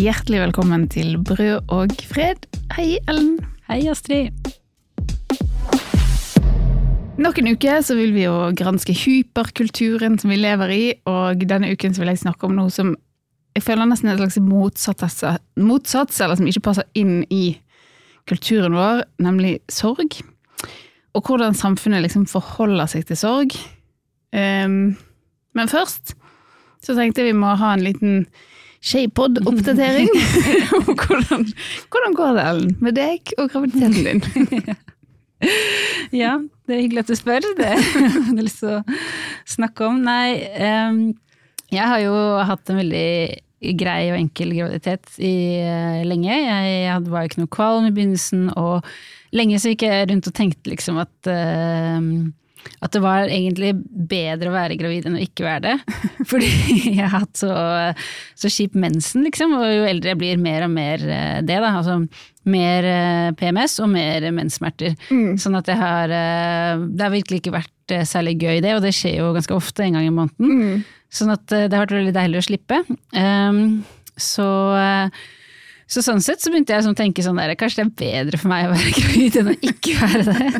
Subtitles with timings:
[0.00, 2.46] hjertelig velkommen til Brød og fred.
[2.72, 3.34] Hei, Ellen.
[3.68, 4.32] Hei, Astrid.
[7.20, 11.68] Nok en uke så vil vi jo granske hyperkulturen som vi lever i, og denne
[11.74, 12.94] uken så vil jeg snakke om noe som
[13.58, 15.24] jeg føler nesten er en slags motsats,
[15.60, 17.58] motsats eller som ikke passer inn i
[18.30, 20.16] kulturen vår, nemlig sorg.
[21.12, 23.58] Og hvordan samfunnet liksom forholder seg til sorg.
[24.32, 24.94] Um,
[25.52, 26.14] men først
[26.80, 28.22] så tenkte jeg vi må ha en liten
[28.80, 30.08] Shaypod-oppdatering.
[31.04, 31.44] hvordan,
[31.92, 34.76] hvordan går det, Ellen, med deg og graviditeten din?
[36.22, 37.44] ja, det er hyggelig at du spør.
[37.58, 38.80] Det har jeg lyst til å
[39.48, 40.00] snakke om.
[40.06, 41.02] Nei, um,
[41.70, 42.16] jeg har jo
[42.48, 46.32] hatt en veldig grei og enkel graviditet i uh, lenge.
[46.32, 48.88] Jeg var bare ikke noe kvalm i begynnelsen, og
[49.36, 52.00] lenge så gikk jeg rundt og tenkte liksom at uh,
[52.80, 53.74] at det var egentlig
[54.10, 55.96] bedre å være gravid enn å ikke være det.
[56.30, 56.50] Fordi
[56.94, 57.52] jeg har hatt så,
[58.38, 61.58] så kjip mensen, liksom, og jo eldre jeg blir, mer og mer eh, det.
[61.60, 62.00] da, altså
[62.50, 64.94] Mer eh, PMS og mer menssmerter.
[65.12, 65.34] Mm.
[65.40, 68.94] Sånn at jeg har eh, Det har virkelig ikke vært særlig gøy, det, og det
[68.96, 70.56] skjer jo ganske ofte, en gang i måneden.
[70.56, 70.88] Mm.
[71.10, 72.76] Sånn at det har vært veldig deilig å slippe.
[73.18, 73.80] Um,
[74.14, 74.46] så
[75.90, 78.52] så sånn sett så begynte jeg å tenke sånn der, kanskje det er bedre for
[78.52, 80.50] meg å være gravid enn å ikke være det.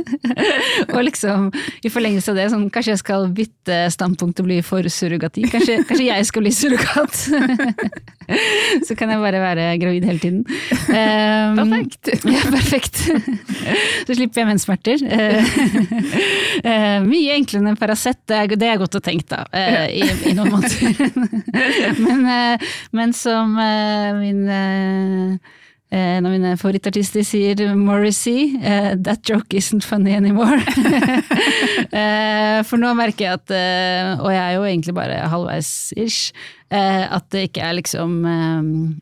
[0.94, 1.50] og liksom
[1.86, 5.46] i forlengelse av det, sånn, kanskje jeg skal bytte standpunkt og bli for surrogati.
[5.52, 7.14] Kanskje, kanskje jeg skal bli surrogat.
[8.86, 10.42] så kan jeg bare være gravid hele tiden.
[10.90, 12.10] Um, perfekt.
[12.26, 13.00] ja, perfekt.
[14.08, 15.06] så slipper jeg menssmerter.
[16.66, 20.34] uh, mye enklere enn Paracet, det, det er godt å tenke da, uh, i, i,
[20.34, 21.06] noen måneder.
[22.02, 23.54] men, uh, men, som
[24.18, 25.19] min Eh,
[25.90, 30.62] en av mine favorittartister sier Morrissey, uh, 'that joke isn't funny anymore'.
[31.90, 36.32] uh, for nå merker jeg at, uh, og jeg er jo egentlig bare halvveis-ish,
[36.70, 38.12] at det ikke er liksom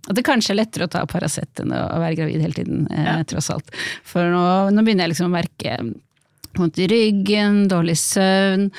[0.09, 3.19] At det kanskje er lettere å ta Paracet enn å være gravid hele tiden, ja.
[3.29, 3.69] tross alt.
[4.09, 5.75] For nå, nå, begynner jeg liksom å merke
[6.57, 8.71] vondt i ryggen, dårlig søvn.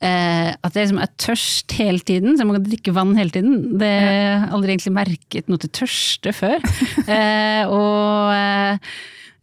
[0.00, 3.56] Eh, at jeg liksom er tørst hele tiden, så jeg må drikke vann hele tiden.
[3.80, 6.56] Det har jeg aldri egentlig merket noe til tørste før.
[7.16, 8.94] eh, og eh,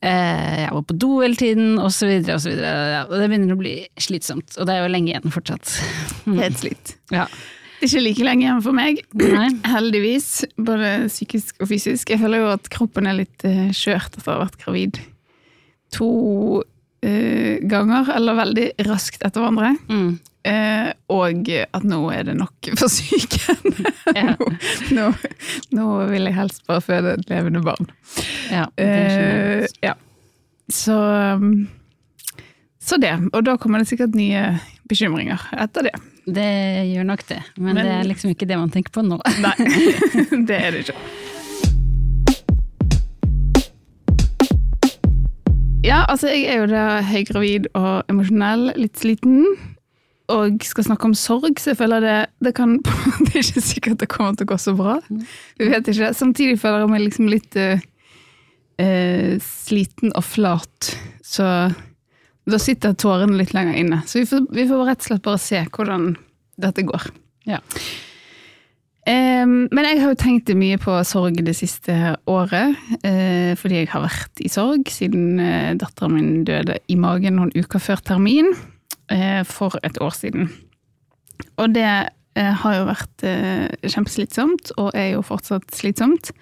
[0.01, 2.47] eh, jeg var på do hele tiden, og så videre og.
[2.57, 5.75] Ja, og det begynner å bli slitsomt, og det er jo lenge igjen fortsatt.
[6.25, 6.39] Mm.
[6.43, 6.95] Helt slitt.
[7.13, 7.27] Ja.
[7.85, 9.51] Ikke like lenge igjen for meg, Nei.
[9.75, 10.31] heldigvis.
[10.57, 12.09] Både psykisk og fysisk.
[12.09, 14.97] Jeg føler jo at kroppen er litt uh, skjørt etter å ha vært gravid
[15.93, 16.09] to
[16.65, 19.75] uh, ganger, eller veldig raskt etter hverandre.
[19.93, 20.17] Mm.
[20.47, 23.73] Eh, og at nå er det nok for psyken.
[24.15, 24.35] Ja.
[24.95, 25.11] nå, nå,
[25.75, 27.89] nå, vil jeg helst bare føde et levende barn.
[28.51, 29.95] Ja, eh, ja.
[30.71, 30.95] Så,
[31.39, 31.67] um,
[32.83, 33.15] så det.
[33.33, 34.57] Og da kommer det sikkert nye
[34.87, 35.95] bekymringer etter det.
[36.27, 36.49] Det
[36.89, 39.19] gjør nok det, men, men det er liksom ikke det man tenker på nå.
[39.43, 39.55] Nei,
[40.49, 40.97] det er det ikke.
[45.87, 49.45] Ja, altså jeg er jo da høygravid og emosjonell, litt sliten
[50.33, 52.77] og skal snakke om sorg, så jeg føler det, det kan
[53.23, 54.97] Det er ikke sikkert det kommer til å gå så bra.
[55.59, 56.13] Vi vet ikke.
[56.17, 57.85] Samtidig føler jeg meg liksom litt uh,
[58.81, 60.91] uh, sliten og flat.
[61.23, 61.47] Så
[62.47, 64.01] da sitter tårene litt lenger inne.
[64.07, 66.11] Så vi får, vi får rett og slett bare se hvordan
[66.59, 67.09] dette går.
[67.47, 67.61] Ja.
[69.07, 72.75] Um, men jeg har jo tenkt mye på sorg det siste året.
[73.05, 77.53] Uh, fordi jeg har vært i sorg siden uh, datteren min døde i magen noen
[77.55, 78.51] uker før termin.
[79.07, 80.49] Eh, for et år siden.
[81.57, 86.33] Og det eh, har jo vært eh, kjempeslitsomt, og er jo fortsatt slitsomt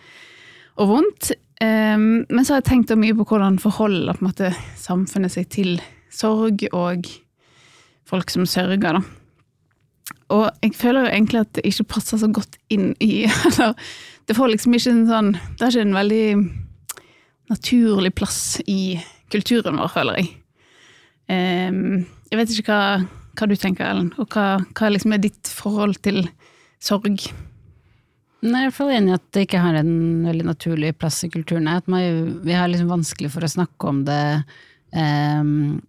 [0.75, 1.35] og vondt.
[1.55, 5.77] Men så har jeg tenkt mye på hvordan forholder på måte, samfunnet seg til
[6.11, 7.07] sorg og
[8.05, 8.99] folk som sørger, da.
[10.35, 13.71] Og jeg føler jo egentlig at det ikke passer så godt inn i Eller
[14.27, 16.27] det får liksom ikke en sånn Det er ikke en veldig
[17.55, 18.97] naturlig plass i
[19.31, 20.29] kulturen vår, føler jeg.
[21.31, 23.00] Um, jeg vet ikke hva,
[23.38, 26.24] hva du tenker, Ellen, og hva, hva liksom er ditt forhold til
[26.83, 27.27] sorg?
[28.45, 29.95] Nei, jeg er i hvert fall enig i at det ikke har en
[30.27, 31.69] veldig naturlig plass i kulturen.
[31.72, 34.22] At man, vi har liksom vanskelig for å snakke om det.
[34.95, 35.81] Um,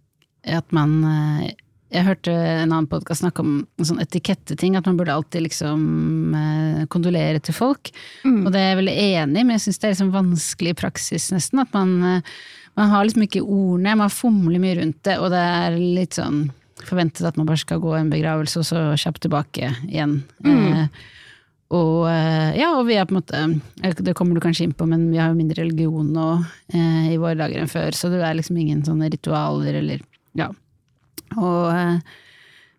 [0.47, 1.53] at man eh,
[1.93, 6.35] Jeg hørte en annen podkast snakke om en sånn etiketteting, at man burde alltid liksom
[6.35, 7.93] uh, kondolere til folk.
[8.25, 8.41] Mm.
[8.43, 10.79] Og det er jeg veldig enig i, men jeg syns det er liksom vanskelig i
[10.81, 11.63] praksis, nesten.
[11.63, 12.41] At man uh,
[12.77, 16.47] man har liksom ikke ordene, man fomler mye rundt det, og det er litt sånn
[16.87, 20.19] forventet at man bare skal gå en begravelse og så kjapt tilbake igjen.
[20.45, 20.59] Mm.
[20.59, 21.07] Eh,
[21.77, 23.39] og eh, ja, og vi er på en måte
[23.83, 26.29] eh, Det kommer du kanskje inn på, men vi har jo mindre religion nå
[26.71, 30.05] eh, i våre dager enn før, så det er liksom ingen sånne ritualer eller
[30.37, 30.53] Ja.
[31.35, 31.99] Og eh,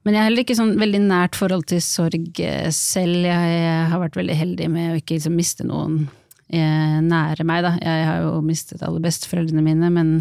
[0.07, 2.37] men jeg har heller ikke sånn veldig nært forhold til sorg
[2.71, 3.25] selv.
[3.27, 6.16] Jeg har vært veldig heldig med å ikke liksom miste noen eh,
[6.47, 7.73] nære meg, da.
[7.81, 10.11] Jeg har jo mistet alle besteforeldrene mine, men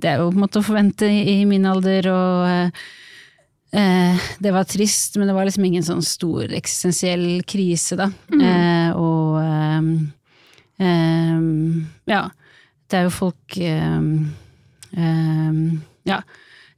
[0.00, 2.84] det er jo på en måte å forvente i, min alder, og eh,
[3.78, 8.08] eh, det var trist, men det var liksom ingen sånn stor eksistensiell krise, da.
[8.34, 8.42] Mm.
[8.50, 9.82] Eh, og eh,
[10.88, 12.24] ehm, ja,
[12.90, 13.60] det er jo folk
[16.04, 16.18] Ja.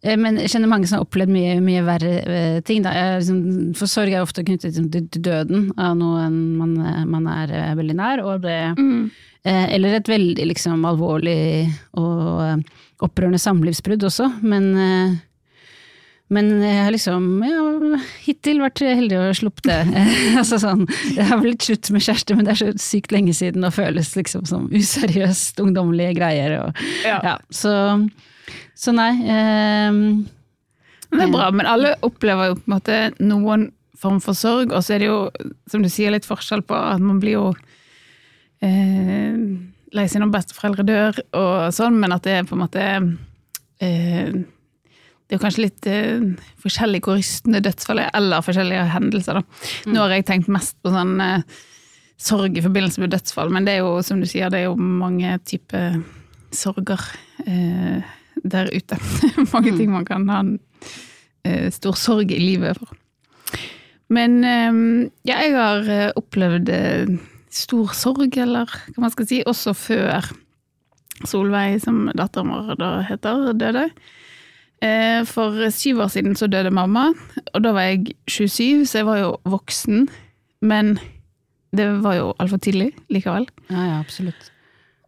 [0.06, 2.82] Eh, Men jeg kjenner mange som har opplevd mye, mye verre eh, ting.
[2.87, 2.93] Da.
[3.19, 6.75] Liksom, for sorg er ofte knyttet til til døden av noen man,
[7.11, 8.25] man er eh, veldig nær.
[8.43, 9.11] Det, Mm.
[9.44, 14.31] eh, eller et veldig liksom, alvorlig og eh, opprørende samlivsbrudd også.
[14.43, 15.17] Men, eh,
[16.29, 20.06] men jeg har liksom ja, hittil vært heldig og sluppet det.
[20.41, 23.62] altså sånn, jeg har blitt slutt med kjæreste, men det er så sykt lenge siden
[23.69, 26.56] og føles liksom som useriøst ungdommelige greier.
[26.64, 27.20] Og, Ja.
[27.23, 27.76] ja, så,
[28.78, 29.12] så nei.
[29.26, 30.00] ehm,
[31.10, 34.82] Det er bra, men alle opplever jo på en måte noen form for sorg, og
[34.84, 35.20] så er det jo,
[35.70, 37.46] som du sier, litt forskjell på at man blir jo
[38.64, 39.37] eh,
[39.96, 42.82] lei seg når besteforeldre dør og sånn, men at det er på en måte
[43.81, 46.26] eh, Det er jo kanskje litt eh,
[46.62, 49.64] forskjellig hvor rystende dødsfall er, eller forskjellige hendelser, da.
[49.90, 51.56] Nå har jeg tenkt mest på sånn eh,
[52.20, 54.76] sorg i forbindelse med dødsfall, men det er jo, som du sier, det er jo
[54.78, 55.98] mange typer
[56.54, 57.02] sorger
[57.46, 58.04] eh,
[58.44, 58.99] der ute.
[59.55, 60.56] mange ting man kan ha en
[61.47, 62.93] eh, stor sorg i livet for.
[64.12, 64.83] Men eh,
[65.29, 66.73] ja, jeg har eh, opplevd
[67.56, 70.33] stor sorg, eller hva man skal si, også før
[71.25, 73.87] Solveig, som datteren vår da heter, døde.
[75.25, 77.06] For syv år siden så døde mamma,
[77.56, 80.05] og da var jeg 27, så jeg var jo voksen.
[80.61, 80.99] Men
[81.73, 83.49] det var jo altfor tidlig likevel.
[83.71, 84.50] ja, ja, absolutt.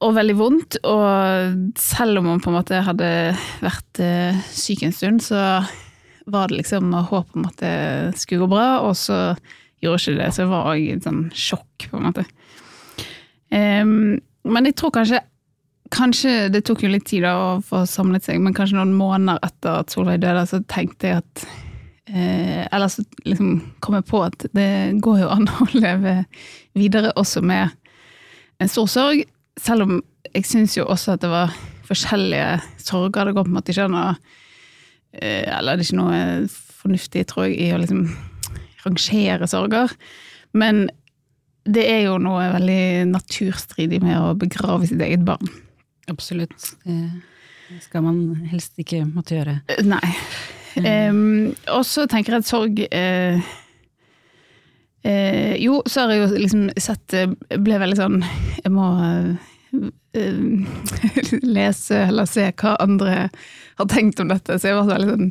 [0.07, 3.09] Og veldig vondt, og selv om hun på en måte hadde
[3.65, 5.41] vært eh, syk en stund, så
[6.29, 9.35] var det liksom håp om at det skulle gå bra, og så
[9.83, 12.25] gjorde ikke det, så det var òg et sånn sjokk, på en måte.
[13.51, 14.19] Um,
[14.49, 15.25] men jeg tror kanskje
[15.89, 19.39] Kanskje det tok jo litt tid da å få samlet seg, men kanskje noen måneder
[19.47, 21.45] etter at Solveig døde, så tenkte jeg at
[22.13, 24.69] eh, Eller så liksom kom jeg på at det
[25.01, 26.13] går jo an å leve
[26.77, 27.73] videre også med
[28.61, 29.25] en stor sorg,
[29.63, 31.55] selv om jeg syns jo også at det var
[31.89, 33.29] forskjellige sorger.
[33.29, 34.09] Det går på en måte ikke an å
[35.19, 36.19] Eller det er ikke noe
[36.79, 38.03] fornuftig, tror jeg, i å liksom
[38.85, 39.95] rangere sorger.
[40.53, 40.89] Men
[41.69, 45.51] det er jo noe veldig naturstridig med å begrave sitt eget barn.
[46.09, 46.75] Absolutt.
[46.85, 49.59] Det skal man helst ikke måtte gjøre.
[49.69, 50.15] Eh, Nei.
[50.79, 53.49] Um, og så tenker jeg at sorg eh,
[55.09, 58.19] eh, Jo, så har jeg jo liksom sett eh, Ble veldig sånn
[58.63, 59.37] Jeg må eh,
[61.59, 63.29] lese eller se hva andre
[63.79, 65.29] har tenkt om dette, så jeg har vært sånn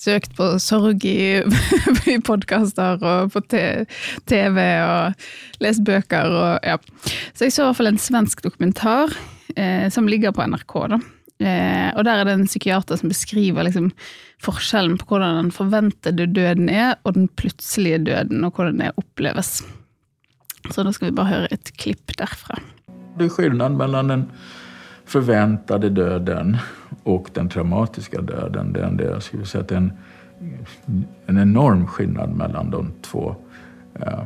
[0.00, 1.42] søkt på sorg i,
[2.14, 5.26] i podkaster og på TV og
[5.60, 6.78] lest bøker og ja.
[7.34, 9.12] Så jeg så i hvert fall en svensk dokumentar
[9.56, 11.00] eh, som ligger på NRK, da.
[11.40, 13.90] Eh, og der er det en psykiater som beskriver liksom,
[14.44, 19.60] forskjellen på hvordan den forventede døden er, og den plutselige døden, og hvordan det oppleves.
[20.70, 22.60] Så da skal vi bare høre et klipp derfra.
[23.16, 24.26] Det er forskjellen mellom den
[25.10, 26.58] forventede døden
[27.08, 28.74] og den traumatiske døden.
[28.74, 29.92] Det er, det, jeg säga det er en,
[31.28, 33.34] en enorm skillnad mellom de två
[33.96, 34.22] eh,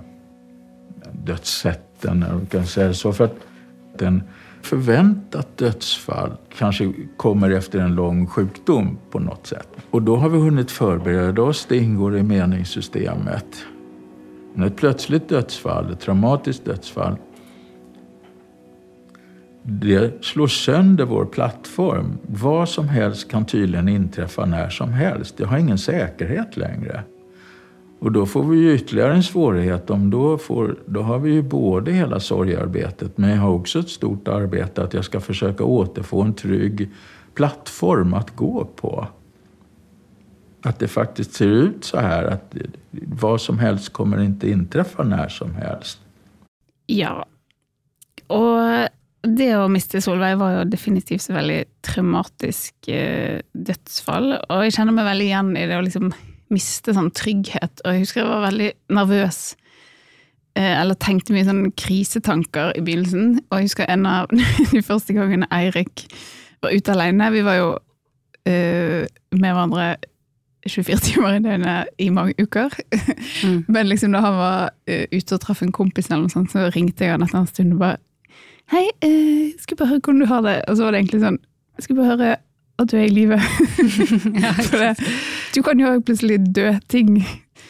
[1.26, 3.12] dødssettene, kan si det så.
[3.12, 4.22] For at en
[4.64, 9.68] förväntat dödsfall kanske kommer efter en lång sjukdom på något sätt.
[9.90, 13.66] Och då har vi hunnit förbereda oss, det ingår i meningssystemet.
[14.54, 17.16] Men ett plötsligt dödsfall, ett traumatiskt dödsfall,
[19.62, 22.18] det slår sönder vår plattform.
[22.22, 25.36] Vad som helst kan tydligen inträffa när som helst.
[25.36, 27.02] Det har ingen säkerhet längre.
[27.98, 29.90] Och då får vi ju ytterligare en svårighet.
[29.90, 33.88] Om då, får, då har vi ju både hela sorgarbetet men jag har också ett
[33.88, 36.90] stort arbete att jag ska försöka återfå en trygg
[37.34, 39.06] plattform att gå på.
[40.62, 42.56] Att det faktiskt ser ut så här att
[42.92, 46.00] vad som helst kommer inte inträffa när som helst.
[46.86, 47.26] Ja.
[48.28, 48.88] Og
[49.24, 54.34] det å miste Solveig var jo definitivt et veldig traumatisk eh, dødsfall.
[54.48, 56.12] Og jeg kjenner meg veldig igjen i det å liksom
[56.54, 57.82] miste sånn trygghet.
[57.84, 59.42] Og jeg husker jeg var veldig nervøs.
[60.54, 63.38] Eh, eller tenkte mye sånn krisetanker i begynnelsen.
[63.48, 64.32] Og jeg husker en av
[64.74, 66.06] de første gangene Eirik
[66.64, 67.30] var ute alene.
[67.34, 67.70] Vi var jo
[68.48, 69.94] eh, med hverandre
[70.68, 72.72] 24 timer i døgnet i mange uker.
[73.44, 73.64] Mm.
[73.74, 76.70] Men liksom da han var uh, ute og traff en kompis, eller noe sånt, så
[76.74, 78.00] ringte jeg han etter en stund og bare
[78.72, 80.56] Hei, uh, skulle bare høre hvordan du har det.
[80.68, 81.40] Og så var det egentlig sånn
[81.76, 82.30] Jeg skulle bare høre
[82.78, 83.38] at du er i live.
[85.54, 86.72] Du kan jo plutselig dø.
[86.90, 87.20] Ting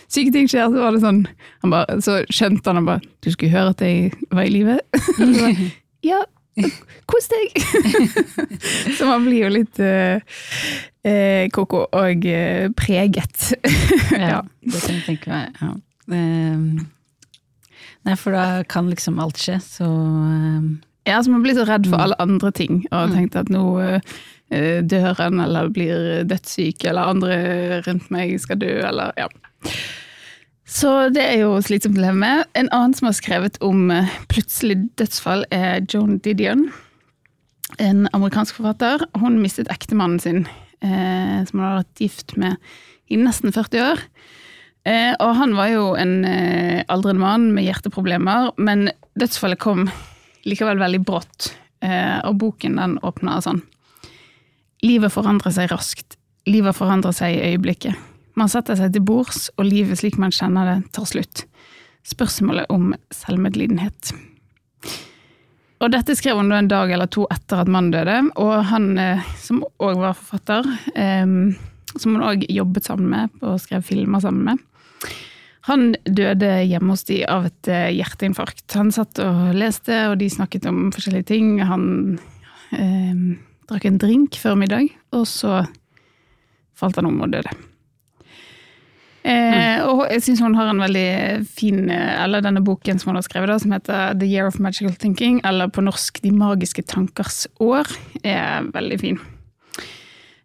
[0.09, 0.71] Syke ting skjer.
[0.73, 1.25] Så var det sånn
[1.65, 4.79] han bare, Så skjønte han han bare Du skulle høre at jeg var i live?
[6.05, 6.19] Ja,
[7.09, 7.55] kos deg!
[8.99, 10.21] så man blir jo litt eh,
[11.01, 13.55] eh, koko og eh, preget.
[14.13, 15.57] ja, det kan jeg tenke meg.
[15.63, 15.71] Ja.
[16.13, 16.85] Um,
[18.05, 20.69] nei, for da kan liksom alt skje, så um,
[21.05, 23.65] Ja, som man blir så redd for alle andre ting, og har tenkt at nå
[23.77, 23.99] uh,
[24.51, 27.37] dør han, eller blir dødssyk, eller andre
[27.85, 29.29] rundt meg skal dø, eller ja.
[30.65, 32.47] Så det er jo slitsomt å leve med.
[32.57, 36.71] En annen som har skrevet om eh, plutselig dødsfall, er Joan Didion.
[37.83, 39.05] En amerikansk forfatter.
[39.21, 40.43] Hun mistet ektemannen sin,
[40.81, 42.57] eh, som hun hadde vært gift med
[43.13, 44.03] i nesten 40 år.
[44.89, 46.17] Eh, og han var jo en
[46.93, 48.89] aldrende mann med hjerteproblemer, men
[49.21, 49.87] dødsfallet kom
[50.49, 51.53] likevel veldig brått.
[51.85, 53.63] Eh, og boken den åpner sånn.
[54.85, 56.19] Livet forandrer seg raskt.
[56.49, 57.97] Livet forandrer seg i øyeblikket.
[58.35, 61.45] Man setter seg til bords, og livet slik man kjenner det, tar slutt.
[62.05, 64.13] Spørsmålet om selvmedlidenhet.
[65.85, 69.25] Og dette skrev hun en dag eller to etter at mannen døde, og han eh,
[69.41, 71.37] som òg var forfatter, eh,
[71.95, 74.63] som hun òg jobbet sammen med og skrev filmer sammen med,
[75.65, 78.67] han døde hjemme hos de av et eh, hjerteinfarkt.
[78.77, 81.55] Han satt og leste, og de snakket om forskjellige ting.
[81.65, 81.87] Han
[82.77, 83.39] eh,
[83.71, 85.63] drakk en drink før middag, og så
[86.77, 87.55] falt han om og døde.
[89.25, 93.17] Eh, og jeg syns hun har en veldig fin eh, Eller denne boken som hun
[93.17, 96.85] har skrevet, da, som heter The Year of Magical Thinking, eller på norsk De magiske
[96.85, 97.89] tankers år,
[98.21, 99.23] er veldig fin.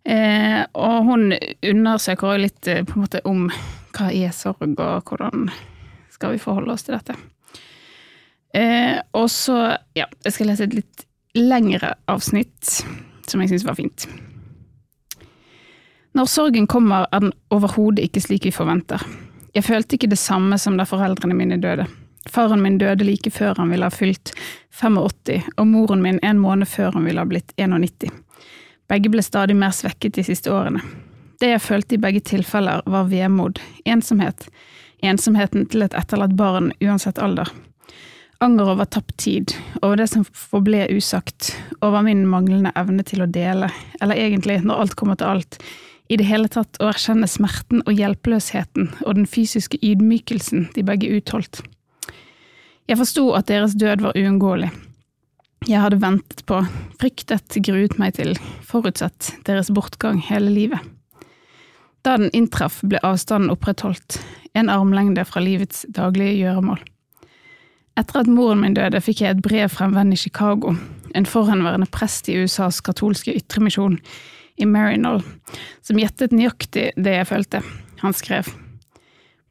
[0.07, 3.49] Eh, og hun undersøker òg litt eh, på en måte om
[3.95, 5.49] hva er sorg, og hvordan
[6.13, 7.15] skal vi forholde oss til dette.
[8.53, 11.05] Eh, og så, ja, jeg skal lese et litt
[11.37, 12.79] lengre avsnitt
[13.29, 14.07] som jeg syns var fint.
[16.17, 19.03] Når sorgen kommer, er den overhodet ikke slik vi forventer.
[19.53, 21.85] Jeg følte ikke det samme som da foreldrene mine døde.
[22.29, 24.33] Faren min døde like før han ville ha fylt
[24.75, 28.09] 85, og moren min en måned før han ville ha blitt 91.
[28.89, 30.81] Begge ble stadig mer svekket de siste årene.
[31.39, 34.49] Det jeg følte i begge tilfeller, var vemod, ensomhet,
[34.99, 37.47] ensomheten til et etterlatt barn uansett alder.
[38.43, 41.53] Anger over tapt tid, over det som forble usagt,
[41.83, 43.71] over min manglende evne til å dele,
[44.03, 45.59] eller egentlig, når alt kommer til alt,
[46.11, 51.11] i det hele tatt å erkjenne smerten og hjelpeløsheten og den fysiske ydmykelsen de begge
[51.19, 51.61] utholdt.
[52.89, 54.71] Jeg forsto at deres død var uunngåelig.
[55.67, 56.63] Jeg hadde ventet på,
[56.99, 58.33] fryktet, gruet meg til,
[58.65, 60.98] forutsett deres bortgang hele livet.
[62.09, 64.15] Da den inntraff, ble avstanden opprettholdt,
[64.57, 66.79] en armlengde fra livets daglige gjøremål.
[68.01, 70.71] Etter at moren min døde, fikk jeg et brev fra en venn i Chicago,
[71.13, 73.99] en forhenværende prest i USAs katolske ytremisjon,
[74.57, 75.21] i Marinol,
[75.85, 77.61] som gjettet nøyaktig det jeg følte.
[78.01, 78.49] Han skrev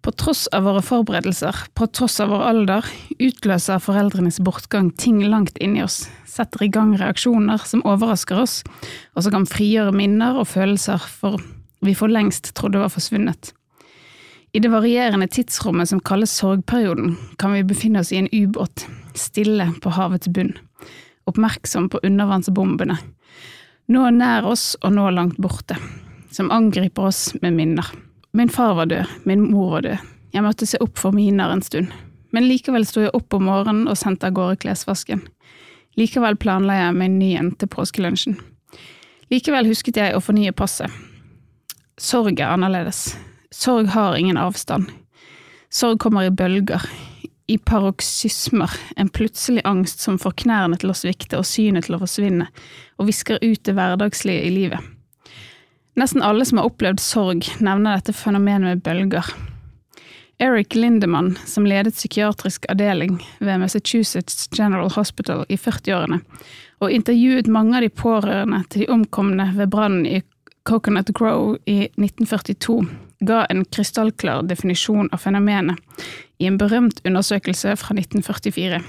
[0.03, 2.89] På tross av våre forberedelser, på tross av vår alder,
[3.23, 8.65] utløser foreldrenes bortgang ting langt inni oss, setter i gang reaksjoner som overrasker oss,
[9.15, 11.39] og som kan frigjøre minner og følelser for
[11.81, 13.53] vi for lengst trodde var forsvunnet.
[14.53, 19.73] I det varierende tidsrommet som kalles sorgperioden, kan vi befinne oss i en ubåt, stille
[19.83, 20.55] på havets bunn,
[21.29, 22.97] oppmerksom på undervannsbombene,
[23.89, 25.77] nå nær oss og nå langt borte,
[26.33, 27.87] som angriper oss med minner.
[28.33, 31.65] Min far var død, min mor var død, jeg måtte se opp for miner en
[31.65, 31.93] stund,
[32.33, 35.23] men likevel sto jeg opp om morgenen og sendte av gårde klesvasken.
[35.97, 38.37] Likevel planla jeg meg ny en til påskelunsjen.
[39.33, 40.93] Likevel husket jeg å fornye passet.
[41.99, 43.17] Sorg er annerledes.
[43.51, 44.87] Sorg har ingen avstand.
[45.71, 46.85] Sorg kommer i bølger,
[47.49, 52.01] i paroksysmer, en plutselig angst som får knærne til å svikte og synet til å
[52.03, 52.47] forsvinne,
[53.01, 54.95] og visker ut det hverdagslige i livet.
[55.99, 59.33] Nesten alle som har opplevd sorg, nevner dette fenomenet med bølger.
[60.39, 66.21] Eric Lindemann, som ledet psykiatrisk avdeling ved Massachusetts General Hospital i 40-årene,
[66.79, 70.21] og intervjuet mange av de pårørende til de omkomne ved brannen i
[70.69, 72.83] Coconut Grow i 1942,
[73.25, 75.81] ga en krystallklar definisjon av fenomenet
[76.39, 78.83] i en berømt undersøkelse fra 1944.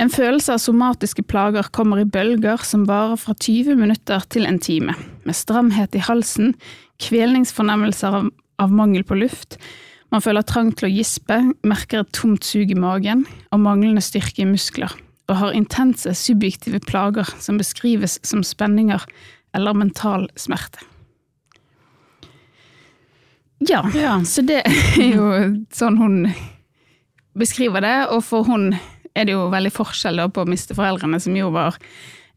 [0.00, 4.58] En følelse av somatiske plager kommer i bølger som varer fra 20 minutter til en
[4.58, 4.96] time,
[5.28, 6.54] med stramhet i halsen,
[7.04, 9.60] kvelningsfornemmelser av, av mangel på luft,
[10.10, 13.22] man føler trang til å gispe, merker et tomt sug i magen
[13.54, 14.90] og manglende styrke i muskler,
[15.30, 19.04] og har intense subjektive plager som beskrives som spenninger
[19.56, 20.82] eller mental smerte.
[23.68, 23.82] Ja,
[24.24, 25.26] så det er jo
[25.76, 26.14] sånn hun
[27.36, 28.70] beskriver det, og for hun
[29.14, 31.76] er det jo veldig forskjell på å miste foreldrene, som jo var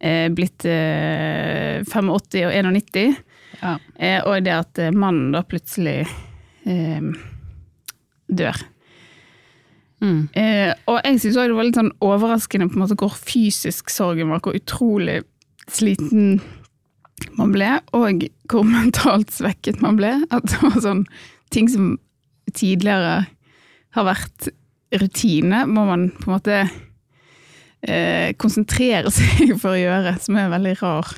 [0.03, 3.15] eh, blitt eh, 85 og 91,
[3.63, 3.77] Ja.
[3.95, 6.01] eh, og det at eh, mannen da plutselig
[6.67, 7.09] eh,
[8.27, 8.59] dør.
[10.03, 10.25] Mm.
[10.35, 14.33] Eh, og jeg syns det var litt sånn overraskende på en måte hvor fysisk sorgen
[14.33, 15.21] var, hvor utrolig
[15.71, 16.41] sliten
[17.37, 20.15] man ble, og hvor mentalt svekket man ble.
[20.33, 21.05] At det var sånn
[21.53, 21.95] ting som
[22.53, 23.23] tidligere
[23.93, 24.49] har vært
[25.01, 26.57] rutine, må man på en måte
[27.81, 31.15] eh, konsentrere seg for å gjøre, som er en veldig rar,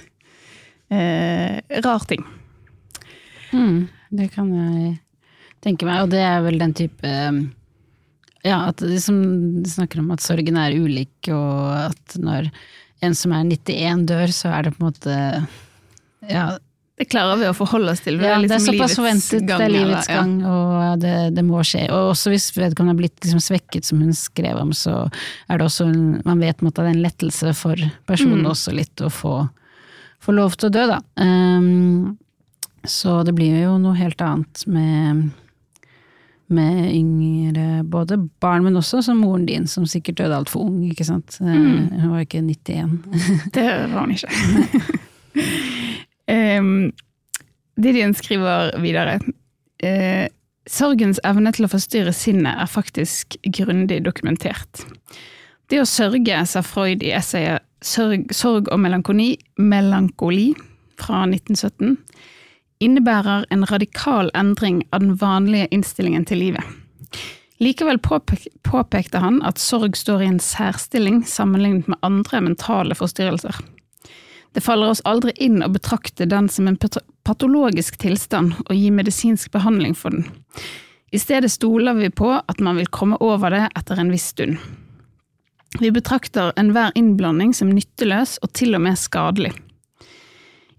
[0.94, 2.24] eh, rar ting.
[3.56, 3.86] Mm,
[4.16, 4.96] det kan jeg
[5.64, 7.12] tenke meg, og det er vel den type
[8.46, 9.18] Ja, at de som
[9.66, 12.52] snakker om at sorgen er ulik, og at når
[13.06, 15.16] en som er 91 dør, så er det på en måte
[16.30, 16.58] Ja,
[16.98, 18.16] Det klarer vi å forholde oss til.
[18.22, 20.16] ja det er liksom såpass livets forventet, gang, det er eller- livets ja.
[20.22, 21.82] gang, og det, det må skje.
[21.92, 25.12] Og også hvis vedkommende har blitt liksom svekket, som hun skrev om, så
[25.50, 27.76] er det også en, Man vet at det er en lettelse for
[28.08, 28.52] personen Mm.
[28.54, 29.50] også litt å få,
[30.24, 31.00] få lov til å dø, da.
[31.20, 32.18] Um,
[32.86, 35.32] så det blir jo noe helt annet med
[36.48, 41.04] med yngre både barn, men også som moren din, som sikkert døde altfor ung, ikke
[41.04, 41.40] sant.
[41.42, 41.90] Eh, Mm.
[42.02, 43.02] Hun var ikke 91.
[43.52, 44.30] Det var hun ikke.
[46.32, 46.92] um,
[47.76, 49.20] Didien skriver videre.
[49.84, 50.26] Uh,
[50.70, 54.86] sorgens evne til å forstyrre sinnet er faktisk grundig dokumentert.
[55.70, 60.56] Det å sørge, sa Freud i essayet Sorg, sorg og melankoli, melankoli
[60.98, 61.92] fra 1917,
[62.82, 66.66] innebærer en radikal endring av den vanlige innstillingen til livet.
[67.62, 73.62] Likevel påpek påpekte han at sorg står i en særstilling sammenlignet med andre mentale forstyrrelser.
[74.56, 76.78] Det faller oss aldri inn å betrakte den som en
[77.28, 80.30] patologisk tilstand og gi medisinsk behandling for den.
[81.12, 84.56] I stedet stoler vi på at man vil komme over det etter en viss stund.
[85.80, 89.52] Vi betrakter enhver innblanding som nytteløs og til og med skadelig.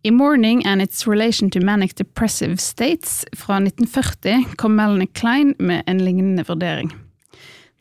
[0.07, 5.83] I Morning and Its Relation to Manic Depressive States fra 1940 kom Melanie Klein med
[5.87, 6.95] en lignende vurdering.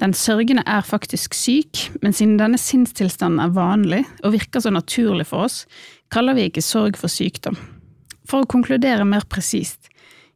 [0.01, 5.29] Den sørgende er faktisk syk, men siden denne sinnstilstanden er vanlig og virker så naturlig
[5.29, 5.63] for oss,
[6.11, 7.55] kaller vi ikke sorg for sykdom.
[8.27, 9.87] For å konkludere mer presist,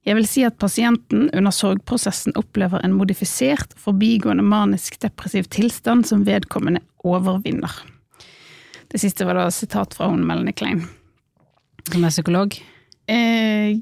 [0.07, 6.81] jeg vil si at pasienten under sorgprosessen opplever en modifisert, forbigående manisk-depressiv tilstand som vedkommende
[7.05, 7.73] overvinner.
[8.89, 10.85] Det siste var da sitat fra hun Melanie Klein.
[11.91, 12.55] Som er psykolog.
[13.09, 13.75] Eh,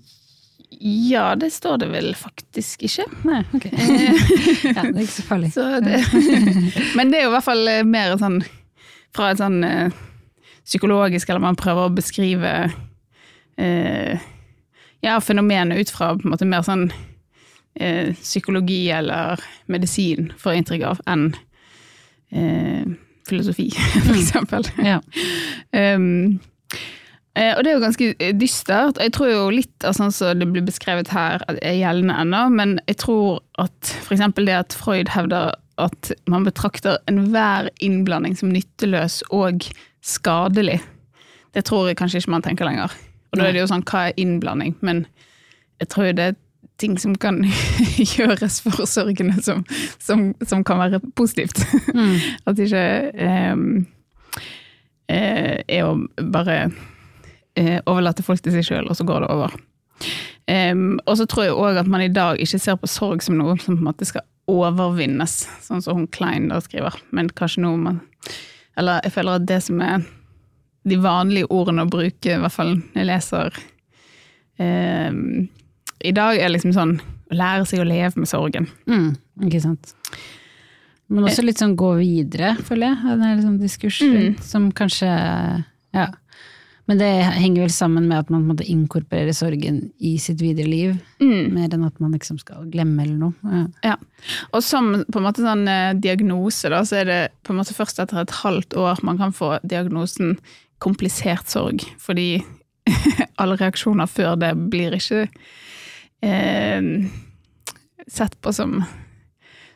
[0.79, 3.05] ja, det står det vel faktisk ikke.
[3.27, 3.67] Nei, ok.
[3.71, 5.51] ja, det er ikke så farlig.
[5.55, 6.01] Så det,
[6.97, 8.41] men det er jo i hvert fall eh, mer sånn
[9.15, 9.95] fra et sånn eh,
[10.67, 12.53] psykologisk, eller man prøver å beskrive
[13.57, 14.27] eh,
[15.05, 16.89] ja, fenomenet ut fra på en måte mer sånn
[17.79, 21.29] eh, psykologi eller medisin, får jeg inntrykk av, enn
[22.35, 22.83] eh,
[23.27, 23.69] filosofi,
[24.07, 24.67] for eksempel.
[24.83, 24.99] Ja.
[25.71, 26.39] Um,
[27.37, 28.97] og det er jo ganske dystert.
[28.97, 32.77] Jeg tror jo litt av sånn som det blir beskrevet her, er gjeldende ennå, men
[32.89, 34.23] jeg tror at f.eks.
[34.39, 39.67] det at Freud hevder at man betrakter enhver innblanding som nytteløs og
[40.01, 40.79] skadelig,
[41.53, 42.93] det tror jeg kanskje ikke man tenker lenger.
[43.31, 44.75] Og da er det jo sånn, hva er innblanding?
[44.85, 45.05] Men
[45.81, 46.35] jeg tror det er
[46.81, 47.41] ting som kan
[48.17, 49.63] gjøres for sørgende som,
[50.01, 51.57] som, som kan være positivt.
[51.93, 52.17] Mm.
[52.45, 52.87] At det ikke
[53.27, 53.55] eh,
[55.67, 55.91] er å
[56.33, 56.57] bare
[57.57, 59.57] eh, overlater folk til seg sjøl, og så går det over.
[60.47, 63.35] Um, og så tror jeg òg at man i dag ikke ser på sorg som
[63.35, 67.65] noe som på en måte skal overvinnes, sånn som hun Klein da skriver, men kanskje
[67.65, 67.97] noe man
[68.79, 70.05] Eller jeg føler at det som er
[70.87, 73.59] de vanlige ordene å bruke, i hvert fall når jeg leser
[74.61, 75.47] um,
[76.05, 78.69] i dag, er liksom sånn å lære seg å leve med sorgen.
[78.87, 79.15] Mm,
[79.49, 79.95] ikke sant.
[81.11, 83.17] Men også litt sånn gå videre, føler jeg.
[83.17, 84.37] Det er liksom diskurs mm.
[84.45, 85.09] som kanskje
[85.95, 86.11] Ja.
[86.87, 90.93] Men det henger vel sammen med at man måtte inkorporere sorgen i sitt videre liv,
[91.19, 93.51] mer enn at man liksom skal glemme eller noe.
[93.51, 93.63] Ja.
[93.91, 93.95] Ja.
[94.55, 97.75] Og som på en måte sånn eh, diagnose, da, så er det på en måte
[97.75, 100.37] først etter et halvt år man kan få diagnosen
[100.83, 101.83] komplisert sorg.
[101.99, 102.39] Fordi
[103.41, 105.25] alle reaksjoner før det blir ikke
[106.23, 106.87] eh,
[108.07, 108.79] sett på som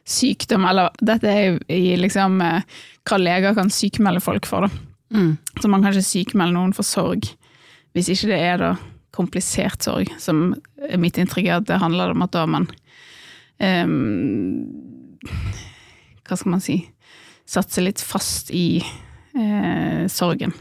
[0.07, 2.63] sykdom, eller dette er i liksom eh,
[3.07, 4.87] hva leger kan sykmelde folk for, da.
[5.11, 5.35] Mm.
[5.59, 7.27] Så man kan ikke sykmelde noen for sorg,
[7.95, 8.71] hvis ikke det er da
[9.11, 10.53] komplisert sorg, som
[10.87, 12.67] er mitt inntrykk er at det handler om at da man
[13.59, 14.65] um,
[16.23, 16.77] Hva skal man si
[17.51, 20.53] Satser litt fast i uh, sorgen.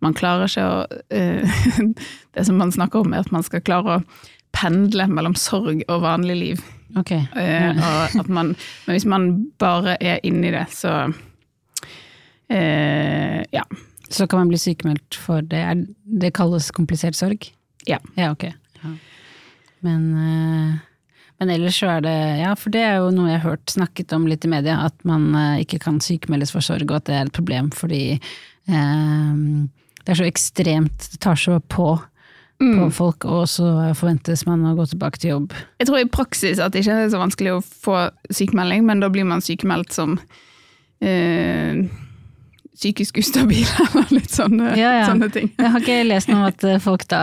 [0.00, 1.56] Man klarer ikke å uh,
[2.34, 4.04] Det som man snakker om, er at man skal klare å
[4.56, 6.62] pendle mellom sorg og vanlig liv.
[6.96, 7.12] Ok.
[7.36, 7.76] Uh,
[8.16, 8.54] og man,
[8.86, 9.28] men hvis man
[9.60, 11.10] bare er inni det, så
[12.52, 13.64] Ja.
[14.12, 15.60] Så kan man bli sykemeldt for det.
[15.64, 17.46] Er, det kalles komplisert sorg?
[17.88, 17.98] Ja.
[18.18, 18.44] Ja, ok.
[18.82, 18.94] Ja.
[19.80, 20.74] Men, eh,
[21.42, 24.12] Men ellers så er det, ja, for det er jo noe jeg har hørt snakket
[24.14, 27.16] om litt i media, at man eh, ikke kan sykemeldes for sorg, og at det
[27.16, 29.32] er et problem fordi eh,
[30.04, 31.96] det er så ekstremt, det tar så på
[32.62, 33.64] på folk, og så
[33.98, 35.54] forventes man å gå tilbake til jobb.
[35.82, 37.96] Jeg tror i praksis at det ikke er så vanskelig å få
[38.30, 40.14] sykemelding, men da blir man sykemeldt som
[41.02, 41.80] eh,
[42.82, 45.04] psykisk ustabil, eller litt sånne, Ja, ja.
[45.06, 45.52] sånne ting.
[45.54, 47.20] Jeg har ikke lest noe om at eh, folk da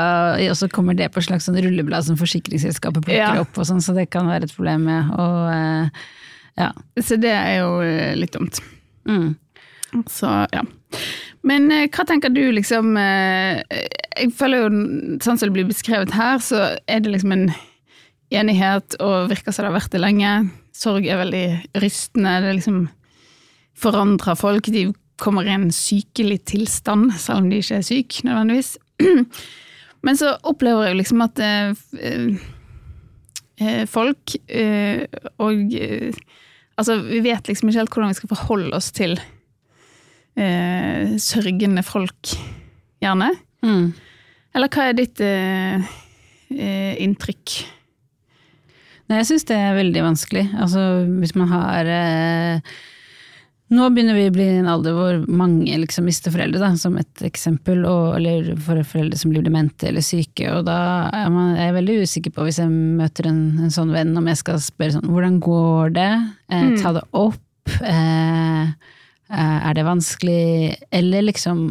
[0.53, 3.43] også kommer det på slags sånn rulleblad som forsikringsselskapet plukker Ja.
[3.43, 6.05] opp, og sånn, så det kan være et problem med å eh,
[6.59, 6.71] Ja.
[6.99, 8.61] Så det er jo eh, litt dumt.
[9.07, 9.33] Mm.
[10.11, 10.63] Så ja.
[11.47, 14.69] Men hva tenker du liksom Jeg føler jo,
[15.23, 17.45] sånn som det blir beskrevet her, så er det liksom en
[18.35, 20.33] enighet, og virker som det har vært det lenge.
[20.75, 21.45] Sorg er veldig
[21.81, 22.35] rystende.
[22.43, 22.81] Det liksom
[23.79, 24.67] forandrer folk.
[24.69, 24.83] De
[25.21, 28.77] kommer i en sykelig tilstand, selv om de ikke er syke, nødvendigvis.
[30.05, 31.71] Men så opplever jeg jo liksom at eh,
[33.59, 35.05] eh, folk eh,
[35.43, 36.13] og eh,
[36.79, 39.17] Altså, vi vet liksom ikke helt hvordan vi skal forholde oss til
[40.39, 42.31] eh, sørgende folk,
[43.03, 43.27] gjerne.
[43.67, 43.89] Mm.
[44.55, 45.89] Eller hva er ditt eh,
[46.55, 47.57] eh, inntrykk?
[49.09, 50.45] Nei, jeg syns det er veldig vanskelig.
[50.55, 50.85] Altså,
[51.19, 52.73] hvis man har eh,
[53.69, 56.95] Nå begynner vi å bli i en alder hvor mange liksom mister foreldre, da, som
[56.97, 57.83] et eksempel.
[57.85, 60.47] Og, eller for foreldre som blir demente eller syke.
[60.55, 60.79] Og da
[61.13, 64.31] er man, jeg er veldig usikker på, hvis jeg møter en, en sånn venn, om
[64.31, 66.11] jeg skal spørre sånn Hvordan går det?
[66.49, 67.37] Eh, ta det opp.
[67.85, 68.73] Eh,
[69.29, 70.41] eh, er det vanskelig?
[70.89, 71.65] Eller liksom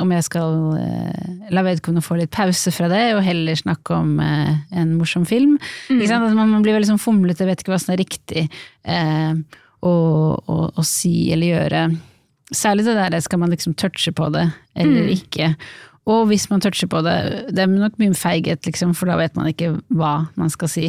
[0.00, 4.16] om jeg skal eh, la vedkommende få litt pause fra det, og heller snakke om
[4.24, 5.58] eh, en morsom film.
[5.90, 6.22] Sant?
[6.22, 9.94] Altså, man, man blir veldig sånn fomlete, vet ikke hva som er riktig eh, å,
[10.38, 11.84] å, å si eller gjøre.
[12.52, 14.46] Særlig det der, skal man liksom touche på det
[14.78, 15.54] eller ikke.
[16.10, 17.16] Og hvis man toucher på det,
[17.54, 20.88] det er nok mye feighet, liksom, for da vet man ikke hva man skal si.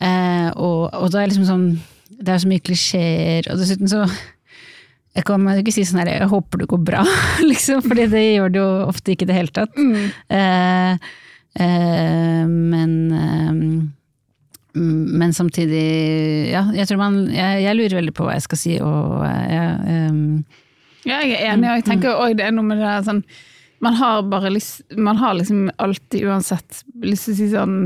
[0.00, 1.66] Eh, og, og da er liksom sånn
[2.08, 4.06] Det er så mye klisjeer, og dessuten så
[5.16, 7.06] jeg kan jo ikke si sånn her 'jeg håper det går bra',
[7.50, 9.80] liksom, fordi det gjør det jo ofte ikke i det hele tatt.
[10.30, 10.92] Eh,
[11.58, 13.54] eh, men eh,
[14.74, 18.74] men samtidig, ja, jeg tror man jeg, jeg lurer veldig på hva jeg skal si,
[18.84, 20.44] og eh, jeg, um,
[21.08, 23.22] Ja, jeg er enig, og jeg tenker òg det er noe med det der sånn
[23.80, 27.76] Man har bare lyst Man har liksom alltid uansett lyst til å si sånn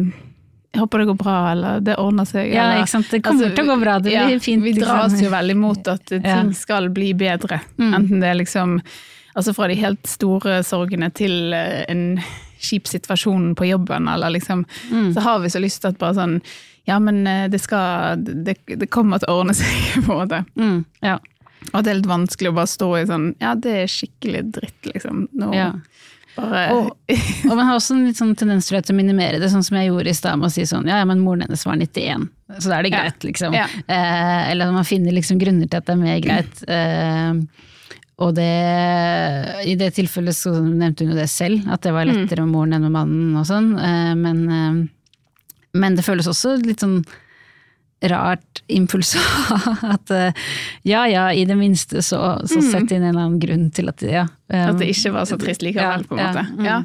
[0.74, 2.48] Jeg håper det går bra, eller det ordner seg.
[2.50, 5.04] Ja, eller, ikke sant, det kommer til å gå bra, det blir fint, Vi liksom.
[5.06, 6.40] oss jo veldig mot at ting Ja.
[6.58, 7.60] skal bli bedre.
[7.78, 7.92] Mm.
[7.94, 8.80] Enten det er liksom
[9.36, 12.20] Altså fra de helt store sorgene til eh, en
[12.64, 15.12] kjip situasjon på jobben, eller liksom Mm.
[15.14, 16.36] Så har vi så lyst til at bare sånn
[16.86, 19.70] Ja, men eh, det skal Det, det kommer til å ordne seg,
[20.06, 20.42] på en måte.
[20.58, 21.18] mm, ja,
[21.72, 24.42] Og at det er litt vanskelig å bare stå i sånn Ja, det er skikkelig
[24.58, 25.26] dritt, liksom.
[25.32, 25.70] Nå ja.
[26.36, 26.90] bare Og,
[27.48, 29.88] og man har også en litt sånn tendens til å minimere det, sånn som jeg
[29.88, 32.68] gjorde i stad med å si sånn ja, ja, men moren hennes var 91, så
[32.68, 33.04] da er det Ja.
[33.06, 33.54] greit, liksom.
[33.56, 33.64] Ja.
[33.88, 36.60] Eh, eller at man finner liksom grunner til at det er mer greit.
[36.68, 37.62] Eh,
[38.22, 38.50] og det,
[39.66, 42.76] i det tilfellet så nevnte hun jo det selv, at det var lettere med moren
[42.76, 44.76] enn med mannen og sånn, eh, men, eh,
[45.74, 47.00] men det føles også litt sånn
[48.10, 49.14] rart impuls.
[49.94, 50.32] At eh,
[50.88, 54.02] ja ja, i det minste så, så sett inn en eller annen grunn til at
[54.04, 54.26] ja.
[54.52, 56.44] Um, At det ikke var så trist likevel, Ja, på en ja, måte.
[56.50, 56.68] mm.
[56.68, 56.76] Ja,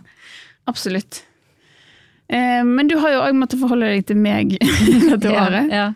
[0.70, 1.24] absolutt.
[2.30, 4.56] Eh, men du har jo òg måttet forholde deg til meg
[5.12, 5.72] dette ja, året.
[5.74, 5.88] Ja.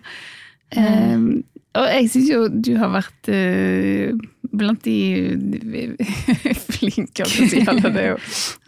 [0.75, 1.27] Eh,
[1.73, 4.11] og jeg syns jo du har vært eh,
[4.53, 5.95] blant de
[6.77, 7.61] flinke, jeg å si.
[7.63, 8.17] Det jo,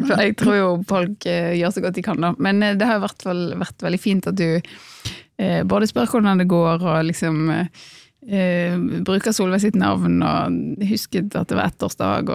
[0.02, 2.34] for jeg tror jo folk eh, gjør så godt de kan, da.
[2.42, 6.10] Men eh, det har i hvert fall vært veldig fint at du eh, både spør
[6.16, 11.70] hvordan det går, og liksom eh, bruker Solveig sitt navn, og husket at det var
[11.70, 12.34] ettårsdag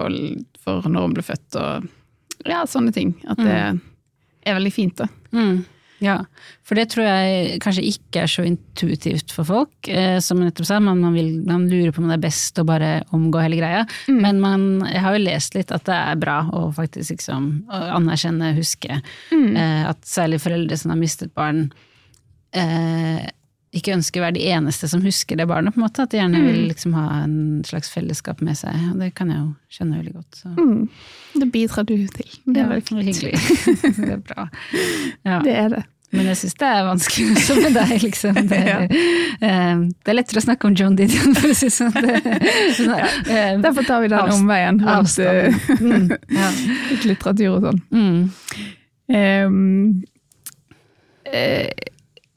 [0.61, 3.13] for når hun ble født, og ja, sånne ting.
[3.29, 5.11] At det er veldig fint, da.
[5.35, 5.61] Mm.
[6.01, 6.15] Ja,
[6.65, 9.73] for det tror jeg kanskje ikke er så intuitivt for folk.
[9.85, 12.57] Eh, som jeg nettopp sa, man, man, vil, man lurer på om det er best
[12.57, 13.83] å bare omgå hele greia.
[14.09, 17.83] Men man, jeg har jo lest litt at det er bra å faktisk liksom, å
[17.99, 18.97] anerkjenne, huske.
[19.31, 21.67] Eh, at særlig foreldre som har mistet barn,
[22.57, 23.29] eh,
[23.73, 25.73] ikke ønsker å være de eneste som husker det barnet.
[25.73, 28.75] på en måte, At de gjerne vil liksom ha en slags fellesskap med seg.
[28.91, 30.41] Og det kan jeg jo skjønne veldig godt.
[30.41, 30.51] Så.
[30.57, 30.89] Mm.
[31.39, 32.29] Det bidrar du til.
[32.45, 33.39] Det er Ja, veldig hyggelig.
[34.01, 34.49] det er bra.
[35.23, 35.39] Ja.
[35.45, 35.83] Det er det.
[36.11, 38.35] Men jeg syns det er vanskelig også med deg, liksom.
[38.51, 38.79] Det, Ja.
[38.83, 41.93] eh, det er lettere å snakke om John Didion, for å si sånn.
[41.95, 42.19] Det,
[42.75, 42.91] sånn
[43.31, 46.49] eh, Derfor tar vi den omveien rundt eh, Mm, ja.
[47.07, 47.79] litteratur og sånn.
[47.95, 48.19] Mm.
[49.15, 50.03] Um,
[51.31, 51.69] eh,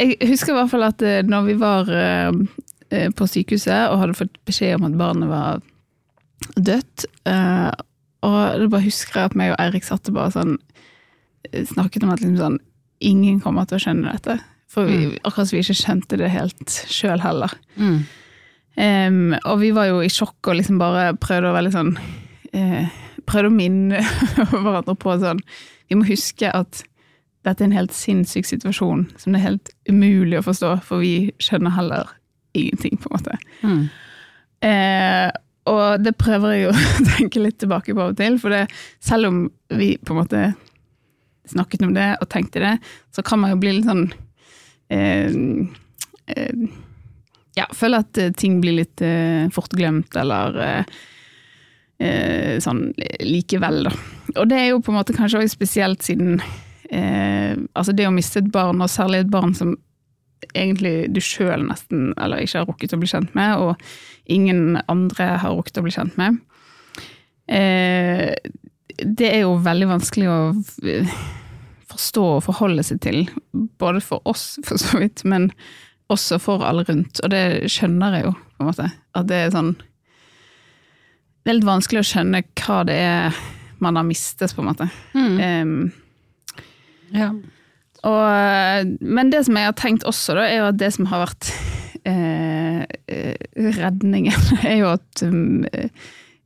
[0.00, 2.30] jeg husker i hvert fall at eh, når vi var eh,
[2.90, 5.62] eh, på sykehuset og hadde fått beskjed om at barnet var
[6.60, 7.06] dødt,
[8.24, 10.56] og da bare husker jeg at meg og Eirik satt og bare sånn
[11.70, 12.58] snakket om at liksom sånn
[13.04, 14.38] Ingen kommer til å skjønne dette.
[14.70, 17.52] For vi, akkurat som vi ikke skjønte det helt sjøl heller.
[17.76, 17.98] Mm.
[18.78, 21.92] Um, og vi var jo i sjokk og liksom bare prøvde å være litt sånn
[21.94, 22.96] uh,
[23.28, 24.00] Prøvde å minne
[24.50, 25.42] hverandre på sånn
[25.90, 26.80] Vi må huske at
[27.44, 31.32] dette er en helt sinnssyk situasjon som det er helt umulig å forstå, for vi
[31.42, 32.12] skjønner heller
[32.56, 33.38] ingenting, på en måte.
[33.62, 33.82] Mm.
[34.64, 35.30] Eh,
[35.70, 38.64] og det prøver jeg å tenke litt tilbake på av og til, for det,
[39.04, 39.42] selv om
[39.74, 40.44] vi på en måte
[41.50, 42.74] snakket om det og tenkte det,
[43.12, 44.06] så kan man jo bli litt sånn
[44.94, 45.34] eh,
[46.32, 46.64] eh,
[47.54, 52.86] Ja, føle at eh, ting blir litt eh, fort glemt, eller eh, sånn
[53.20, 53.92] likevel, da.
[54.40, 56.40] Og det er jo på en måte kanskje også spesielt siden
[56.94, 59.74] eh, Altså det å miste et barn, og særlig et barn som
[60.54, 65.34] egentlig du sjøl nesten eller ikke har rukket å bli kjent med, og ingen andre
[65.40, 66.36] har rukket å bli kjent med.
[67.48, 68.34] Eh,
[68.94, 70.38] det er jo veldig vanskelig å
[71.94, 73.24] forstå og forholde seg til,
[73.80, 75.50] både for oss for så vidt, men
[76.12, 77.20] også for alle rundt.
[77.24, 78.88] Og det skjønner jeg jo, på en måte.
[79.16, 79.74] At det er sånn
[81.44, 83.42] Det er litt vanskelig å skjønne hva det er
[83.84, 84.86] man har mistet, på en måte.
[85.12, 85.34] Mm.
[85.44, 85.74] Em,
[87.14, 87.30] Ja.
[88.08, 91.24] og, men det som jeg har tenkt også, da, er jo at det som har
[91.26, 91.50] vært
[92.10, 95.64] eh, eh, redningen, er jo at um,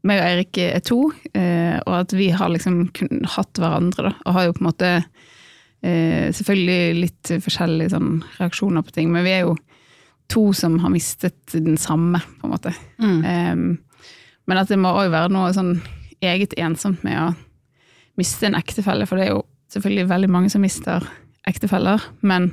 [0.08, 1.00] meg og Eirik er to,
[1.34, 4.70] eh, og at vi har liksom kun hatt hverandre, da, og har jo på en
[4.70, 9.56] måte eh, selvfølgelig litt forskjellige sånn, reaksjoner på ting, men vi er jo
[10.28, 12.74] to som har mistet den samme, på en måte.
[13.00, 13.78] Mm.
[14.48, 15.78] Men at det må òg være noe sånn
[16.20, 17.28] eget ensomt med å
[18.18, 21.04] miste en ektefelle, for det er jo selvfølgelig veldig mange som mister
[21.48, 22.52] ektefeller, men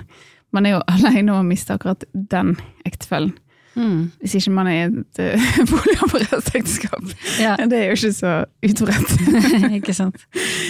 [0.56, 2.56] man er jo alene om å miste akkurat den
[2.88, 3.34] ektefellen.
[3.76, 4.06] Mm.
[4.24, 7.10] Hvis ikke man er i et uh, polyamorøst ekteskap.
[7.44, 7.58] Ja.
[7.72, 8.30] Det er jo ikke så
[8.64, 9.16] utbredt.
[9.82, 10.22] ikke sant.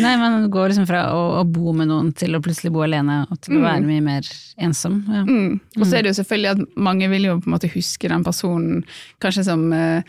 [0.02, 3.20] Nei, man går liksom fra å, å bo med noen til å plutselig bo alene,
[3.30, 3.68] og til å Mm.
[3.68, 4.98] være mye mer ensom.
[5.06, 5.22] Ja.
[5.22, 5.60] Mm.
[5.78, 8.26] Og så er det jo selvfølgelig at mange vil jo på en måte huske den
[8.26, 8.82] personen
[9.22, 10.02] kanskje som eh,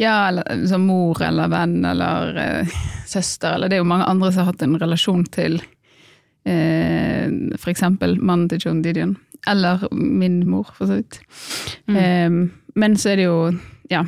[0.00, 2.76] ja, eller, som mor eller venn eller uh,
[3.08, 5.56] søster, eller det er jo mange andre som har hatt en relasjon til
[6.48, 7.28] eh,
[7.72, 9.16] eksempel mannen til John Didion,
[9.48, 11.20] eller min mor, for så vidt.
[11.88, 12.30] Eh,
[12.74, 13.38] men så er det jo,
[13.90, 14.04] ja,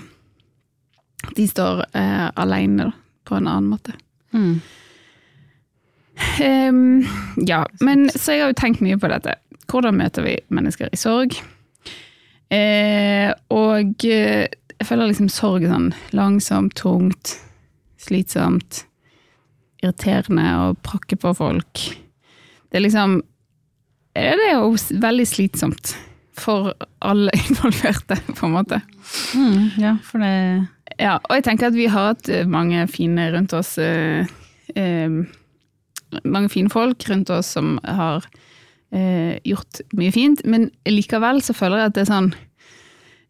[1.37, 2.93] de står eh, alene da,
[3.25, 3.95] på en annen måte.
[4.35, 4.61] Mm.
[6.41, 7.07] Ehm,
[7.47, 9.37] ja, men så jeg har jo tenkt mye på dette.
[9.71, 11.37] Hvordan møter vi mennesker i sorg?
[12.53, 17.37] Eh, og eh, jeg føler liksom sorg sånn langsomt, tungt,
[18.01, 18.85] slitsomt,
[19.83, 21.85] irriterende å prakke på folk.
[22.75, 23.21] Det er liksom
[24.15, 25.93] Det er jo veldig slitsomt
[26.35, 26.73] for
[27.07, 28.81] alle involverte, på en måte.
[29.39, 30.67] Mm, ja, for det
[30.99, 34.27] Ja, og jeg tenker at vi har hatt eh, mange fine rundt oss eh,
[34.75, 35.23] eh,
[36.25, 38.27] Mange fine folk rundt oss som har
[38.91, 42.31] eh, gjort mye fint, men likevel så føler jeg at det er sånn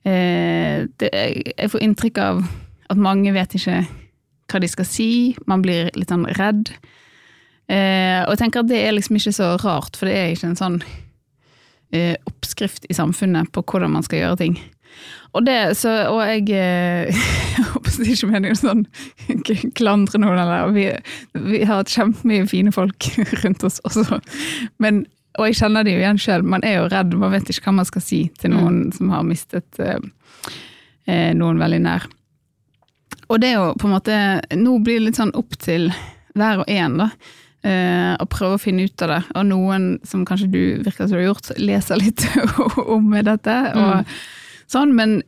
[0.09, 1.13] eh, det,
[1.59, 2.45] Jeg får inntrykk av
[2.89, 3.83] at mange vet ikke
[4.49, 5.13] hva de skal si,
[5.45, 6.73] man blir litt sånn redd.
[7.71, 10.51] Eh, og jeg tenker at det er liksom ikke så rart, for det er ikke
[10.53, 10.79] en sånn
[11.95, 14.59] eh, oppskrift i samfunnet på hvordan man skal gjøre ting.
[15.35, 17.25] Og, det, så, og jeg eh,
[17.57, 18.85] jeg håper det ikke meningen sånn
[19.79, 20.87] klandre noen, eller vi,
[21.35, 23.09] vi har hatt kjempemye fine folk
[23.43, 24.21] rundt oss også.
[24.83, 25.05] Men,
[25.39, 27.79] og jeg kjenner det jo igjen sjøl, man er jo redd, man vet ikke hva
[27.81, 29.99] man skal si til noen som har mistet eh,
[31.11, 32.07] eh, noen veldig nær.
[33.33, 34.17] Og det er jo på en måte
[34.53, 35.89] Nå blir det litt sånn opp til
[36.37, 37.09] hver og en, da.
[37.65, 39.21] Eh, og prøve å finne ut av det.
[39.35, 42.27] Og noen, som kanskje du virker som du har gjort, leser litt
[42.97, 43.57] om dette.
[43.75, 44.15] og
[44.71, 45.23] sånn, Men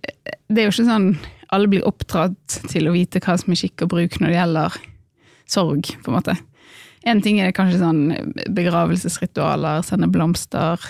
[0.49, 1.11] det er jo ikke sånn
[1.55, 4.79] alle blir oppdratt til å vite hva som er skikk og bruk når det gjelder
[5.46, 6.35] sorg, på en måte.
[7.07, 8.01] En ting er kanskje sånn
[8.51, 10.83] begravelsesritualer, sende blomster,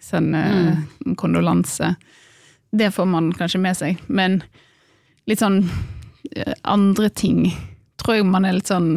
[0.00, 0.40] sende
[1.20, 1.92] kondolanse.
[2.72, 4.40] Det får man kanskje med seg, men
[5.28, 5.60] litt sånn
[6.32, 7.50] eh, andre ting
[8.00, 8.94] tror jeg man er litt sånn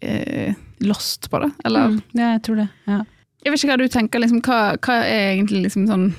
[0.00, 1.94] eh, lost på det, eller?
[1.94, 2.68] Mm, ja, jeg tror det.
[2.88, 3.04] Ja.
[3.44, 6.10] Jeg vet ikke hva du tenker, liksom, hva, hva er egentlig liksom sånn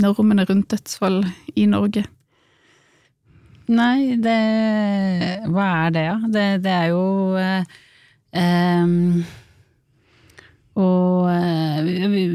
[0.00, 1.22] normene rundt dødsfall
[1.54, 2.06] i Norge?
[3.72, 4.38] Nei, det
[5.52, 6.16] Hva er det, ja?
[6.34, 7.04] Det, det er jo
[7.38, 7.62] eh,
[10.82, 11.92] Og eh,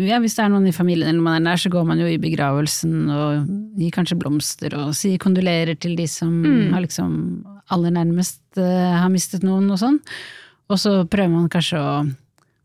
[0.08, 2.08] ja, hvis det er noen i familien eller man er nær, så går man jo
[2.10, 6.32] i begravelsen og gir kanskje blomster og sier kondolerer til de som
[6.74, 7.14] har liksom
[7.74, 9.98] aller nærmest uh, har mistet noen og sånn.
[10.68, 11.92] Og så prøver man kanskje å,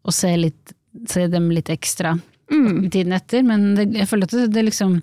[0.02, 0.74] å se, litt,
[1.08, 2.16] se dem litt ekstra
[2.52, 2.90] Mm.
[2.92, 4.98] tiden etter, men det, jeg føler at det, det liksom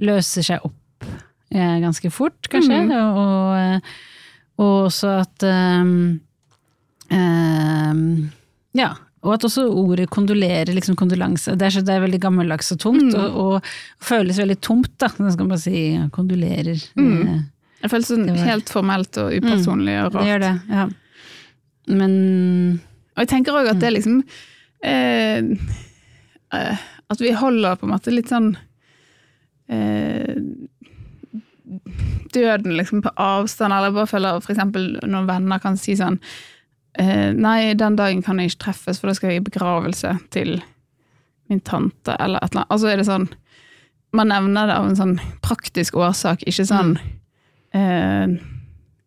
[0.00, 1.04] løser seg opp
[1.52, 2.78] eh, ganske fort, kanskje.
[2.96, 3.90] Og, og,
[4.64, 5.90] og også at um,
[7.12, 8.30] um,
[8.78, 12.72] Ja, Og at også ordet kondolere, liksom kondolanse, det er, så, det er veldig gammeldags
[12.72, 15.10] og tungt, og, og, føles veldig tomt, da.
[15.18, 15.82] Nå skal man bare si
[16.16, 16.80] kondolerer.
[16.96, 17.34] Eh,
[17.82, 20.22] Det føles sånn helt formelt og upersonlig og rart.
[20.22, 20.88] Det gjør det, ja.
[21.90, 22.80] Men
[23.16, 24.20] Og jeg tenker òg at det liksom
[24.86, 25.42] eh,
[26.54, 28.52] eh, At vi holder på en måte litt sånn
[29.70, 30.36] eh,
[32.34, 36.18] Døden liksom på avstand, eller jeg bare føler eksempel når venner kan si sånn
[36.98, 40.60] eh, Nei, den dagen kan jeg ikke treffes, for da skal jeg i begravelse til
[41.50, 42.70] min tante, eller et eller annet.
[42.70, 43.28] Altså er det sånn
[44.14, 46.96] Man nevner det av en sånn praktisk årsak, ikke sånn
[47.74, 48.38] eh,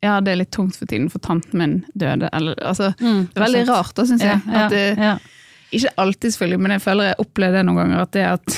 [0.03, 3.39] Ja, det er litt tungt for tiden, for tanten min døde, eller altså mm, det
[3.39, 4.41] er veldig rart, da, syns jeg.
[4.49, 5.43] Ja, At det, ja, ja.
[5.79, 8.57] ikke alltid, selvfølgelig, men jeg føler jeg opplever det noen ganger, at det at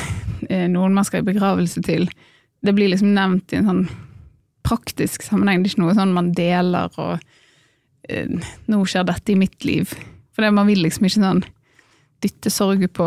[0.50, 2.08] eh, noen man skal i begravelse til,
[2.66, 3.84] det blir liksom nevnt i en sånn
[4.66, 5.62] praktisk sammenheng.
[5.62, 7.20] Det er ikke noe sånn man deler og
[8.10, 8.26] eh,
[8.66, 9.94] 'Nå skjer dette i mitt liv'.
[10.34, 11.44] For det, man vil liksom ikke sånn
[12.26, 13.06] dytte sorg på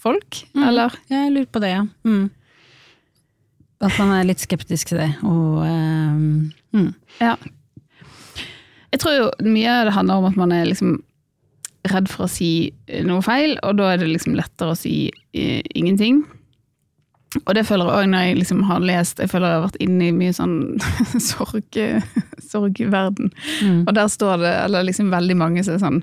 [0.00, 0.64] folk, Mm.
[0.68, 0.94] eller?
[1.10, 1.84] Jeg lurer på det, ja.
[2.04, 2.30] Mm.
[3.80, 6.88] At man er litt skeptisk til det, og um, mm.
[7.20, 7.36] Ja.
[8.98, 10.96] Jeg tror jo mye av det handler om at man er liksom
[11.86, 12.72] redd for å si
[13.06, 16.24] noe feil, og da er det liksom lettere å si eh, ingenting.
[17.44, 19.82] Og det føler jeg òg når jeg liksom har lest Jeg føler jeg har vært
[19.84, 20.56] inne i mye sånn
[21.28, 21.78] sorg,
[22.42, 23.30] sorgverden.
[23.62, 23.82] Mm.
[23.84, 26.02] Og der står det, eller liksom veldig mange som er sånn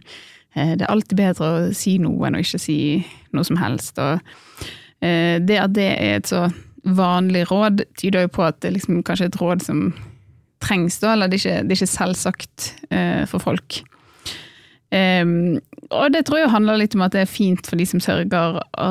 [0.55, 2.79] eh, Det er alltid bedre å si noe enn å ikke si
[3.35, 3.99] noe som helst.
[3.99, 4.63] Og
[5.03, 6.45] eh, det at det er et så
[6.85, 9.87] vanlig råd, tyder jo på at det liksom kanskje er et råd som
[10.65, 13.79] trengs, da, eller det er ikke, det er ikke selvsagt eh, for folk.
[14.95, 15.59] Um,
[15.91, 18.59] og det tror jeg handler litt om at det er fint for de som sørger,
[18.61, 18.89] å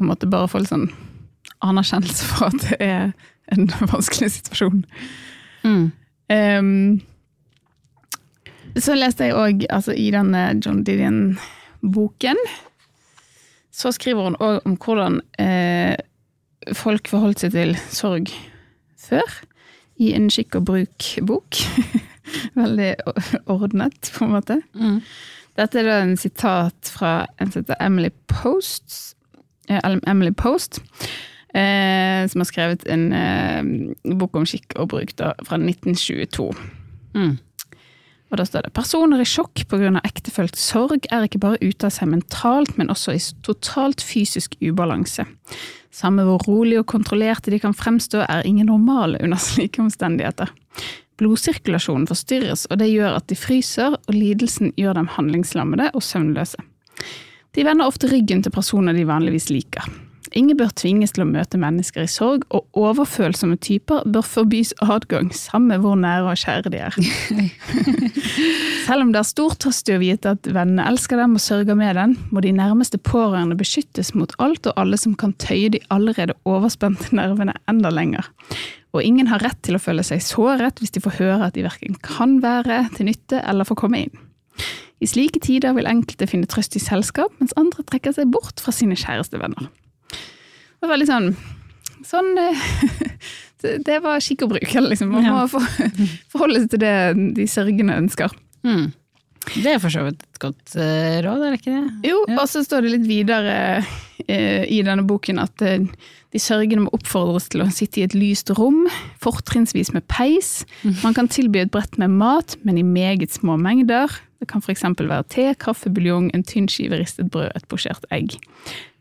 [0.00, 0.88] på en måte bare få litt sånn
[1.66, 3.10] anerkjennelse for at det er
[3.52, 4.84] en vanskelig situasjon.
[5.66, 5.86] Mm.
[6.30, 7.00] Um,
[8.78, 12.38] så leste jeg òg, altså i denne John Didion-boken,
[13.74, 15.96] så skriver hun òg om hvordan eh,
[16.76, 18.30] folk forholdt seg til sorg
[19.00, 19.26] før,
[20.00, 21.60] i en skikk og bruk-bok.
[22.60, 22.90] Veldig
[23.50, 24.60] ordnet, på en måte.
[24.74, 25.00] Mm.
[25.58, 29.16] Dette er da en sitat fra en som heter Emily Post,
[29.68, 30.80] eh, Emily Post
[31.54, 36.50] eh, som har skrevet en eh, bok om skikk og bruk da, fra 1922.
[37.14, 37.38] Mm.
[38.30, 39.90] Og da står det personer i sjokk pga.
[40.06, 45.26] ektefølt sorg er ikke bare ute av seg mentalt, men også i totalt fysisk ubalanse.
[45.90, 50.52] Samme hvor rolig og kontrollerte de kan fremstå, er ingen normale under slike omstendigheter.
[51.20, 56.62] Blodsirkulasjonen forstyrres, og det gjør at de fryser, og lidelsen gjør dem handlingslammede og søvnløse.
[57.56, 59.90] De vender ofte ryggen til personer de vanligvis liker.
[60.38, 65.32] Ingen bør tvinges til å møte mennesker i sorg, og overfølsomme typer bør forbys adgang,
[65.34, 66.98] samme hvor nære og kjære de er.
[68.86, 71.78] Selv om det er stor trøst i å vite at vennene elsker dem og sørger
[71.78, 75.82] med dem, må de nærmeste pårørende beskyttes mot alt og alle som kan tøye de
[75.90, 78.30] allerede overspente nervene enda lenger.
[78.94, 81.66] Og ingen har rett til å føle seg såret hvis de får høre at de
[81.66, 84.26] verken kan være til nytte eller får komme inn.
[85.00, 88.74] I slike tider vil enkelte finne trøst i selskap, mens andre trekker seg bort fra
[88.74, 89.70] sine kjæreste venner.
[90.80, 91.30] Det var veldig sånn
[92.08, 92.62] Sånn eh,
[93.84, 94.70] det- var skikk og bruk.
[94.72, 95.10] Liksom.
[95.12, 95.46] Man må Ja.
[95.52, 95.60] for,
[96.32, 96.94] forholde seg til det
[97.36, 98.32] de sørgende ønsker.
[98.64, 98.86] Mm.
[99.50, 102.08] Det er for så vidt et godt uh, råd, er det ikke det?
[102.10, 102.38] Jo, Ja.
[102.42, 105.84] og så står det litt videre uh, i denne boken at uh,
[106.30, 108.82] de sørgende må oppfordres til å sitte i et lyst rom,
[109.24, 110.64] fortrinnsvis med peis.
[111.02, 114.12] Man kan tilby et brett med mat, men i meget små mengder.
[114.40, 114.84] Det kan f.eks.
[115.00, 118.36] være te, kaffe, buljong, en tynn skive ristet brød, et posjert egg.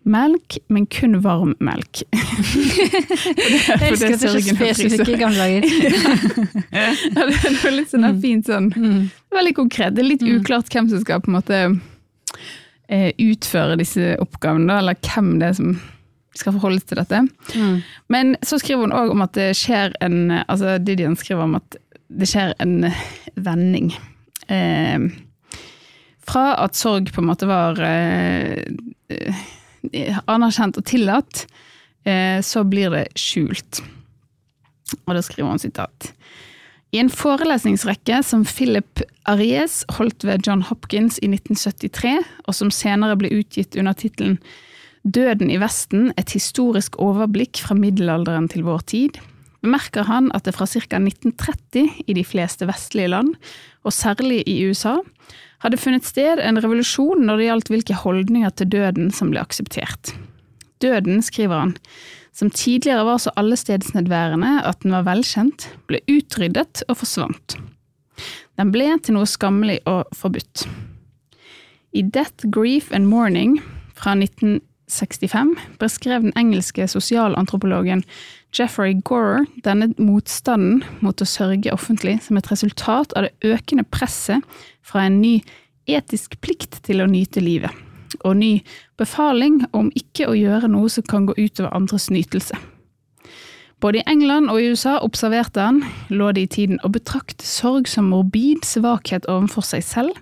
[0.08, 2.02] Melk, men kun varm melk.
[2.10, 5.68] Jeg elsker at det er så spesifikke i gamle dager.
[6.80, 8.20] Ja, det er noe litt sånn mm.
[8.24, 9.10] fint sånn Mm.
[9.34, 9.96] Veldig konkret.
[9.96, 11.60] Det er litt uklart hvem som skal på en måte
[12.88, 15.76] eh, utføre disse oppgavene, eller hvem det er som
[16.38, 17.22] skal forholde seg til dette.
[17.60, 17.78] Mm.
[18.14, 21.80] Men så skriver hun òg om at det skjer en Altså Didian skriver om at
[22.10, 22.88] det skjer en
[23.36, 23.92] vending.
[24.48, 25.10] Eh,
[26.30, 28.64] fra at sorg på en måte var eh,
[29.10, 29.46] eh,
[30.30, 31.46] anerkjent og tillatt,
[32.06, 33.82] eh, så blir det skjult.
[35.06, 36.14] Og da skriver hun sitat.
[36.90, 42.16] I en forelesningsrekke som Philip Aries holdt ved John Hopkins i 1973,
[42.48, 44.40] og som senere ble utgitt under tittelen
[45.06, 49.20] Døden i Vesten et historisk overblikk fra middelalderen til vår tid,
[49.64, 51.00] bemerker han at det fra ca.
[51.00, 53.36] 1930 i de fleste vestlige land,
[53.84, 54.98] og særlig i USA,
[55.64, 60.14] hadde funnet sted en revolusjon når det gjaldt hvilke holdninger til døden som ble akseptert.
[60.80, 61.74] Døden, skriver han,
[62.32, 67.58] som tidligere var så allestedsnedværende at den var velkjent, ble utryddet og forsvant.
[68.60, 70.66] Den ble til noe skammelig og forbudt.
[71.96, 73.58] I Death, Grief and Mourning
[73.98, 78.04] fra 1965 beskrev den engelske sosialantropologen
[78.56, 84.46] Jeffrey Gorer denne motstanden mot å sørge offentlig som et resultat av det økende presset
[84.82, 85.40] fra en ny
[85.90, 87.72] etisk plikt til å nyte livet,
[88.24, 88.60] og ny
[88.98, 92.58] befaling om ikke å gjøre noe som kan gå utover andres nytelse.
[93.80, 97.88] Både i England og i USA observerte han, lå det i tiden å betrakte sorg
[97.88, 100.18] som morbid svakhet overfor seg selv,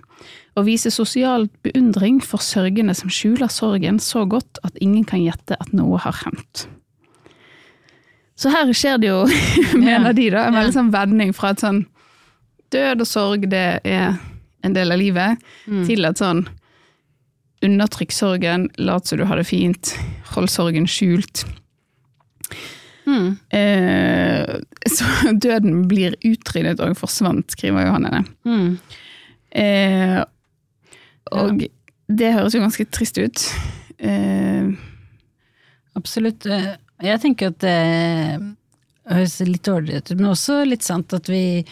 [0.54, 5.58] og vise sosial beundring for sørgende som skjuler sorgen så godt at ingen kan gjette
[5.58, 6.68] at noe har hendt.
[8.38, 9.22] Så her skjer det jo,
[9.82, 11.80] mener de, da, en veldig sånn vending fra et sånn
[12.70, 14.18] død og sorg, det er
[14.66, 15.82] en del av livet, Mm.
[15.88, 16.44] til at sånn
[17.66, 19.90] undertrykk sorgen, lat som du har det fint,
[20.34, 21.42] hold sorgen skjult.
[23.08, 23.38] Mm.
[23.50, 24.54] Eh,
[24.86, 25.08] så
[25.44, 28.22] døden blir utryddet og forsvant, skriver Johanne.
[28.46, 28.78] Mm.
[29.58, 30.20] Eh,
[31.34, 31.64] og
[32.08, 33.42] det høres jo ganske trist ut.
[33.98, 34.68] Eh,
[35.98, 36.46] Absolutt.
[37.04, 37.76] Jeg tenker at det
[39.08, 41.62] høres litt dårlig ut, men også litt sant at vi,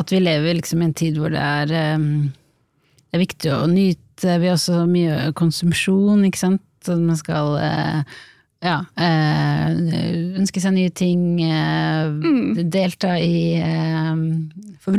[0.00, 4.38] at vi lever liksom i en tid hvor det er, det er viktig å nyte.
[4.40, 6.64] Vi har også mye konsumsjon, ikke sant.
[6.88, 8.18] At man skal eh,
[8.60, 9.72] ja, Øh,
[10.36, 12.12] ønske seg nye ting, eh,
[12.68, 14.20] delta i øh,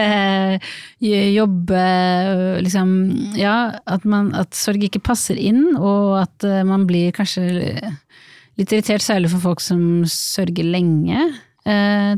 [0.00, 0.58] eh,
[0.98, 1.84] jobbe,
[2.64, 2.90] liksom
[3.38, 7.78] Ja, at, man, at sorg ikke passer inn, og at man blir kanskje
[8.58, 11.22] litt irritert, særlig for folk som sørger lenge.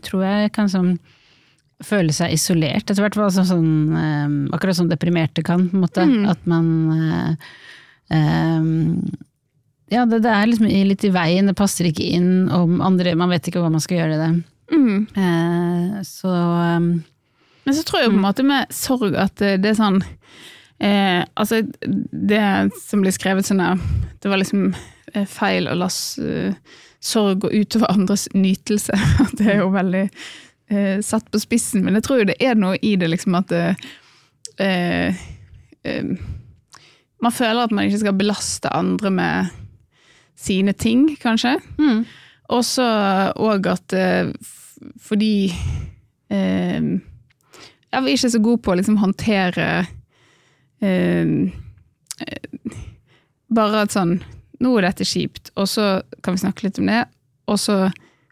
[0.07, 0.97] Tror jeg kan sånn
[1.85, 3.19] føle seg isolert, etter hvert.
[3.21, 3.97] Altså sånn,
[4.55, 6.01] akkurat som deprimerte kan, på en måte.
[6.31, 6.67] At man
[8.11, 8.69] eh,
[9.91, 13.33] ja, det, det er liksom litt i veien, det passer ikke inn om andre Man
[13.33, 14.31] vet ikke hva man skal gjøre i det.
[14.71, 15.01] mm.
[15.17, 16.93] Uh, så um,
[17.65, 19.99] Men så tror jeg på en måte med sorg at det er sånn
[20.81, 21.63] eh, Altså,
[22.31, 23.81] det som blir skrevet sånn her
[24.23, 24.71] Det var liksom
[25.13, 25.91] eh, feil å la
[26.23, 26.55] eh,
[27.01, 28.93] sorg gå utover andres nytelse.
[29.25, 32.59] At det er jo veldig eh, satt på spissen, men jeg tror jo det er
[32.61, 33.87] noe i det, liksom at eh,
[34.61, 36.11] eh,
[37.23, 39.51] Man føler at man ikke skal belaste andre med
[40.41, 41.57] sine ting, kanskje.
[41.79, 42.05] mm,
[42.51, 42.87] Og så
[43.37, 44.31] òg at eh,
[45.05, 45.53] fordi
[46.33, 46.81] eh,
[47.93, 49.67] Jeg vi er ikke så god på å liksom håndtere
[50.81, 51.35] eh,
[52.25, 52.71] eh,
[53.53, 54.21] Bare at sånn
[54.61, 57.05] Nå er dette kjipt, og så kan vi snakke litt om det,
[57.49, 57.79] og så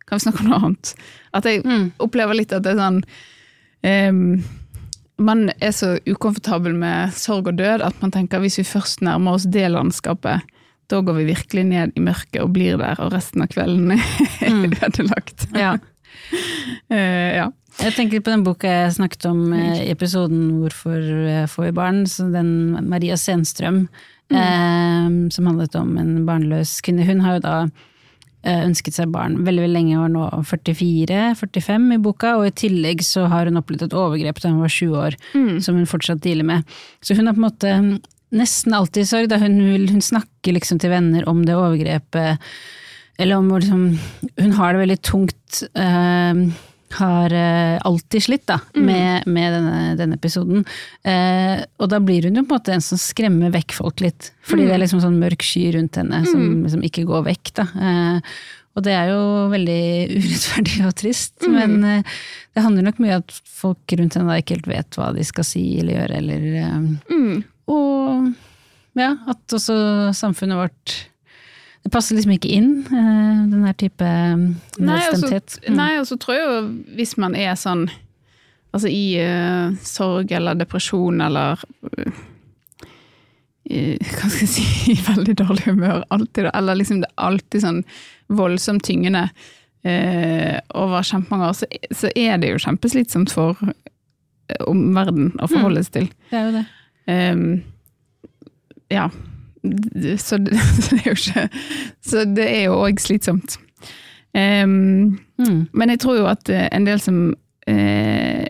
[0.04, 0.90] kan vi snakke om noe annet.
[1.32, 2.98] At jeg mm, opplever litt at det er sånn
[3.80, 4.12] eh,
[5.18, 9.34] Man er så ukomfortabel med sorg og død at man tenker hvis vi først nærmer
[9.38, 10.44] oss det landskapet,
[10.88, 14.02] da går vi virkelig ned i mørket og blir der, og resten av kvelden er
[14.48, 14.70] Mm.
[14.72, 15.48] ødelagt.
[15.54, 15.74] ja.
[16.90, 17.48] uh, ja.
[17.78, 21.70] Jeg tenker på den boka jeg snakket om eh, i episoden 'Hvorfor eh, får vi
[21.76, 23.84] barn', så den Maria Senstrøm,
[24.32, 27.06] eh, som handlet om en barnløs kvinne.
[27.06, 27.54] Hun har jo da
[28.46, 33.26] ønsket seg barn veldig veldig lenge, var nå 44-45 i boka, og i tillegg så
[33.32, 35.18] har hun opplevd et overgrep da hun var 20 år,
[35.64, 36.78] som hun fortsatt dealer med.
[37.02, 37.74] Så hun har på en måte
[38.38, 39.58] nesten alltid i sorg, da hun,
[39.88, 42.38] hun snakker liksom til venner om det overgrepet,
[43.18, 43.84] eller om liksom,
[44.38, 46.42] hun har det veldig tungt, eh,
[46.96, 50.64] har eh, alltid slitt da, med, med denne, denne episoden.
[51.04, 54.30] Eh, og da blir hun jo på en måte en som skremmer vekk folk litt,
[54.48, 57.52] fordi det er liksom sånn mørk sky rundt henne som liksom ikke går vekk.
[57.60, 57.68] da.
[57.88, 58.32] Eh,
[58.78, 59.82] og det er jo veldig
[60.22, 62.16] urettferdig og trist, men eh,
[62.54, 65.24] det handler nok mye om at folk rundt henne da ikke helt vet hva de
[65.26, 66.76] skal si eller gjøre, eller eh,
[67.12, 67.38] Mm.
[67.68, 68.30] Og
[68.96, 69.74] ja, at også
[70.16, 70.94] samfunnet vårt
[71.88, 75.54] Det passer liksom ikke inn, eh, den her type Nei, nedstemthet.
[75.64, 75.76] Mm.
[75.78, 76.58] Nei, og så tror jeg jo
[76.98, 77.86] hvis man er sånn
[78.76, 81.56] Altså i uh, sorg eller depresjon eller
[81.88, 82.18] uh,
[84.18, 86.50] Hva skal jeg si I veldig dårlig humør alltid.
[86.52, 87.80] Eller liksom det er alltid sånn
[88.28, 89.22] voldsomt tyngende
[89.88, 93.56] eh, over kjempemange år, så, så er det jo kjempeslitsomt for
[94.68, 96.10] omverdenen å forholde seg til.
[96.28, 96.64] Det er jo det.
[97.08, 97.46] Um,
[98.92, 99.08] ja.
[100.18, 101.48] Så det, så det er jo ikke
[102.04, 103.58] Så det er jo òg slitsomt.
[104.36, 105.68] Um, Mm.
[105.72, 108.44] men jeg tror jo at eh, en del som uh,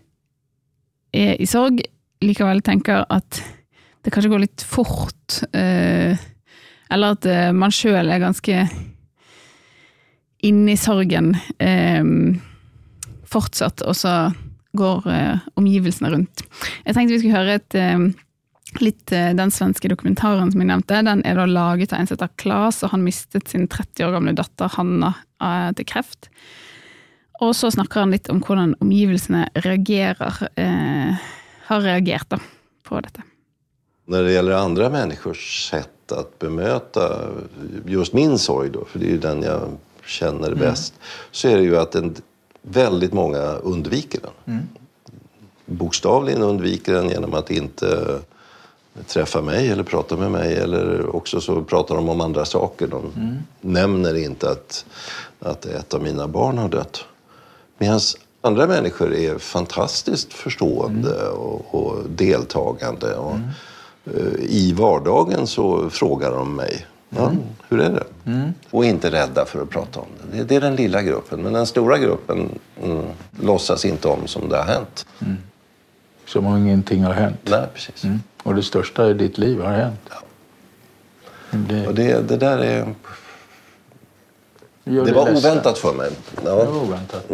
[1.12, 1.82] er i sorg,
[2.24, 3.40] likevel tenker at
[4.04, 5.42] det kanskje går litt fort.
[5.52, 6.16] Uh,
[6.88, 8.62] eller at uh, man sjøl er ganske
[10.48, 12.40] inne i sorgen um,
[13.28, 14.14] fortsatt, og så
[14.78, 15.08] går
[15.58, 16.44] omgivelsene rundt.
[16.86, 18.04] Jeg tenkte vi skulle høre et eh,
[18.80, 21.00] litt eh, den svenske dokumentaren som jeg nevnte.
[21.06, 24.16] Den er da laget av en som heter Klas, og han mistet sin 30 år
[24.18, 26.30] gamle datter Hanna eh, til kreft.
[27.44, 31.28] Og så snakker han litt om hvordan omgivelsene reagerer, eh,
[31.68, 32.40] har reagert da,
[32.88, 33.24] på dette.
[34.08, 37.04] Når det gjelder andre menneskers sätt å bemøte
[37.86, 39.76] just min sorg, då, for det er jo den jeg
[40.08, 41.12] kjenner best, mm.
[41.36, 42.14] så er det jo at en,
[42.68, 44.66] veldig mange undviker den.
[45.78, 47.92] Bokstavligen undviker den gjennom at inte
[49.06, 50.56] träffa mig eller prata med mig.
[50.56, 52.86] Eller också så pratar de om andra saker.
[52.86, 53.12] De
[53.60, 54.84] nämner inte att,
[55.40, 57.04] att ett av mina barn har dött.
[57.78, 58.00] Medan
[58.40, 63.14] andra människor är fantastiskt förstående och, och deltagande.
[63.14, 63.36] Och,
[64.04, 66.86] eh, I vardagen så frågar de mig.
[67.10, 67.32] Ja,
[67.68, 68.04] hur är det?
[68.70, 70.38] Och inte rädda för att prata om det.
[70.38, 70.44] det.
[70.44, 71.42] Det är den lilla gruppen.
[71.42, 73.04] Men den stora gruppen mm,
[73.40, 75.06] låtsas inte om som det har hänt.
[76.26, 77.36] Som om ingenting har hänt.
[77.44, 78.04] Nej, precis.
[78.04, 78.20] Mm.
[78.48, 80.10] Och det största i ditt liv har hänt.
[81.50, 82.94] Det, Och det, det där är...
[84.84, 85.50] gör Det var ledsen.
[85.50, 86.10] oväntat för mig.
[86.44, 86.80] Det var Ja.
[86.82, 87.30] oväntat.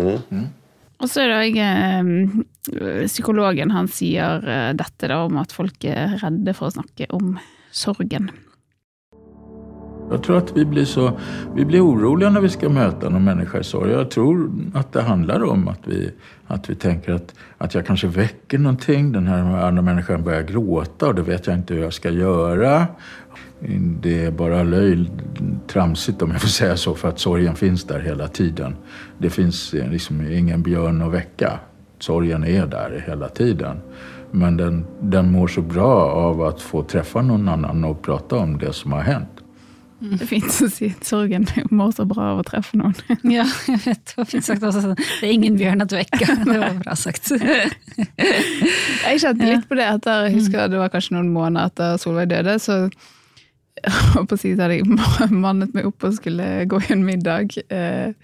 [1.03, 5.85] Og så er det òg eh, psykologen han sier eh, dette da, om at folk
[5.85, 7.35] er redde for å snakke om
[7.75, 8.31] sorgen.
[10.11, 11.13] Jag tror at vi blir, så,
[11.55, 13.91] vi blir urolige når vi skal møte noen mennesker i sorg.
[13.93, 14.45] Jeg tror
[14.77, 16.03] at det handler om at vi,
[16.53, 17.33] at vi tenker at,
[17.65, 18.77] at jeg kanskje vekker noe.
[18.85, 22.73] Den andre mennesken begynner å gråte, og det vet jeg ikke hva jeg skal gjøre.
[24.05, 24.65] Det er bare
[25.73, 28.77] tramsigt om jeg får si så for at sorgen finnes der hele tiden.
[29.19, 31.57] Det finns eh, liksom ingen bjørn å vekke.
[32.03, 33.81] Sorgen er der hele tiden.
[34.37, 35.91] Men den, den mår så bra
[36.27, 39.34] av å få treffe noen annen og prate om det som har hänt.
[40.05, 42.95] Det er fint å si at sorgen mår så bra av å treffe noen.
[43.37, 44.03] Ja, jeg vet.
[44.11, 44.93] Det var fint sagt også.
[44.99, 46.37] Det er ingen bjørn at vekka.
[46.45, 47.31] Det var bra sagt.
[47.95, 52.31] Jeg kjente litt på det etter, jeg husker det var kanskje noen måneder etter Solveig
[52.33, 52.79] døde, så
[54.29, 54.87] på å si, hadde jeg
[55.33, 57.57] mannet meg opp og skulle gå i en middag.
[57.69, 58.15] eh,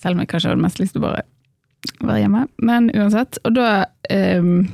[0.00, 1.22] Selv om jeg kanskje hadde mest lyst til å bare
[2.02, 2.46] være hjemme.
[2.62, 3.38] Men uansett.
[3.46, 4.64] Og da um,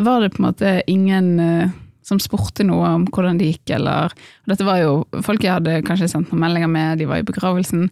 [0.00, 1.74] var det på en måte ingen eh,
[2.10, 4.12] som spurte noe om hvordan det gikk, eller
[4.50, 4.92] Dette var jo
[5.24, 7.86] folk jeg hadde kanskje sendt noen meldinger med, de var i begravelsen.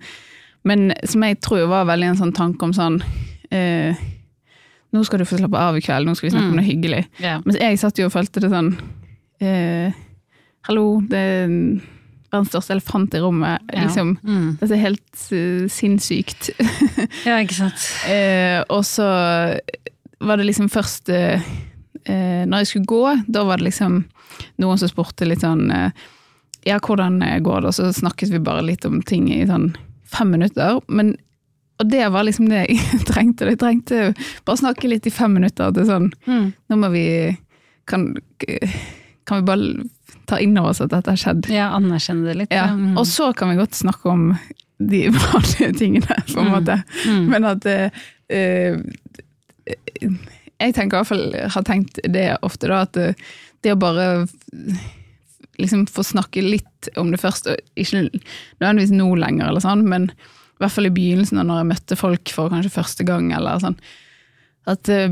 [0.66, 2.98] Men som jeg tror var veldig en sånn tanke om sånn
[3.54, 3.94] eh,
[4.88, 7.02] Nå skal du få slappe av i kveld, nå skal vi snakke om noe hyggelig.
[7.20, 7.42] Yeah.
[7.44, 8.70] Mens jeg satt jo og følte det sånn
[9.44, 9.92] eh,
[10.68, 11.52] Hallo, det er
[12.32, 13.62] verdens største elefant i rommet.
[13.72, 13.84] Ja.
[13.86, 14.48] Liksom, Mm.
[14.60, 16.50] Dette er helt uh, sinnssykt.
[17.28, 17.86] ja, ikke sant.
[18.12, 19.06] Eh, og så
[20.20, 21.44] var det liksom først eh,
[22.08, 24.04] eh, Når jeg skulle gå, da var det liksom
[24.62, 25.90] noen som spurte litt sånn eh,
[26.66, 27.68] Ja, hvordan eh, går det?
[27.72, 29.70] Og så snakket vi bare litt om ting i sånn
[30.08, 30.80] fem minutter.
[30.88, 31.14] Men,
[31.80, 33.46] og det var liksom det jeg trengte.
[33.52, 35.72] Jeg trengte bare snakke litt i fem minutter.
[35.76, 36.52] Til sånn Mm.
[36.68, 37.06] Nå må vi
[37.88, 38.10] Kan,
[39.24, 39.88] kan vi bare
[40.28, 41.46] ta inn over oss at dette har skjedd?
[41.48, 42.52] Ja, anerkjenne det litt.
[42.52, 42.66] Ja.
[42.76, 42.98] Mm.
[43.00, 44.26] Og så kan vi godt snakke om
[44.78, 46.52] de vanlige tingene, på en Mm.
[46.52, 46.76] måte.
[47.08, 47.24] Mm.
[47.32, 48.76] Men at eh,
[50.58, 53.28] Jeg tenker i hvert fall, har tenkt det ofte, da, at eh,
[53.62, 54.08] det å bare
[55.58, 60.10] liksom få snakke litt om det først, og ikke nødvendigvis nå lenger, eller sånn, men
[60.10, 63.78] i hvert fall i begynnelsen, når jeg møtte folk for kanskje første gang, eller sånn,
[64.68, 65.02] at det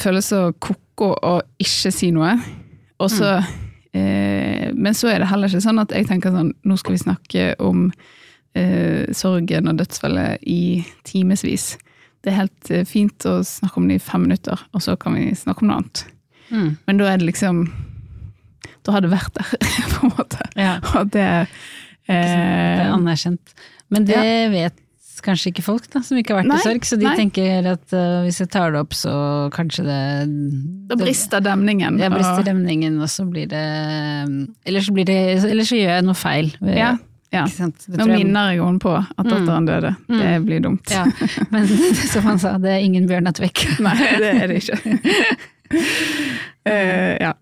[0.00, 2.32] føles så koko å ikke si noe.
[3.02, 3.34] Og så,
[3.92, 7.02] eh, men så er det heller ikke sånn at jeg tenker sånn, nå skal vi
[7.02, 7.90] snakke om
[8.56, 11.74] eh, sorgen og dødsfallet i timevis.
[12.26, 15.14] Det er helt eh, fint å snakke om det i fem minutter, og så kan
[15.14, 16.00] vi snakke om noe annet.
[16.50, 16.70] Mm.
[16.88, 17.60] Men da er det liksom
[18.86, 19.52] Da har det vært der,
[19.94, 20.48] på en måte.
[20.58, 21.26] Ja, Og det
[22.06, 23.54] det er eh, anerkjent.
[23.90, 24.20] Men det
[24.52, 24.76] vet
[25.26, 27.14] kanskje ikke folk da, som ikke har vært Nei, i sorg, så de nei.
[27.18, 29.14] tenker at uh, hvis jeg tar det opp, så
[29.54, 29.96] kanskje det
[30.90, 31.98] Da brister demningen.
[31.98, 33.62] Ja, brister og- demningen, og så blir det
[34.68, 35.16] Eller så, blir det,
[35.50, 36.52] eller så gjør jeg noe feil.
[36.60, 36.92] ved- Ja,
[37.36, 37.68] ja.
[38.00, 39.92] Nå minner jeg henne på at datteren døde.
[40.08, 40.90] Det blir dumt.
[40.92, 41.04] Ja,
[41.52, 41.68] men
[42.12, 43.66] som han sa, det er ingen bjørn vekk.
[43.86, 44.78] Nei, det er det ikke.
[46.66, 47.34] uh, ja.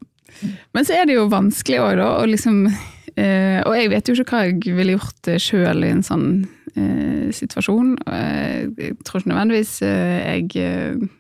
[0.75, 4.17] Men så er det jo vanskelig òg, da, Og, liksom uh, Og jeg vet jo
[4.19, 7.95] ikke hva jeg ville gjort sjøl i en sånn uh, situasjon.
[8.05, 11.11] Jeg tror ikke nødvendigvis jeg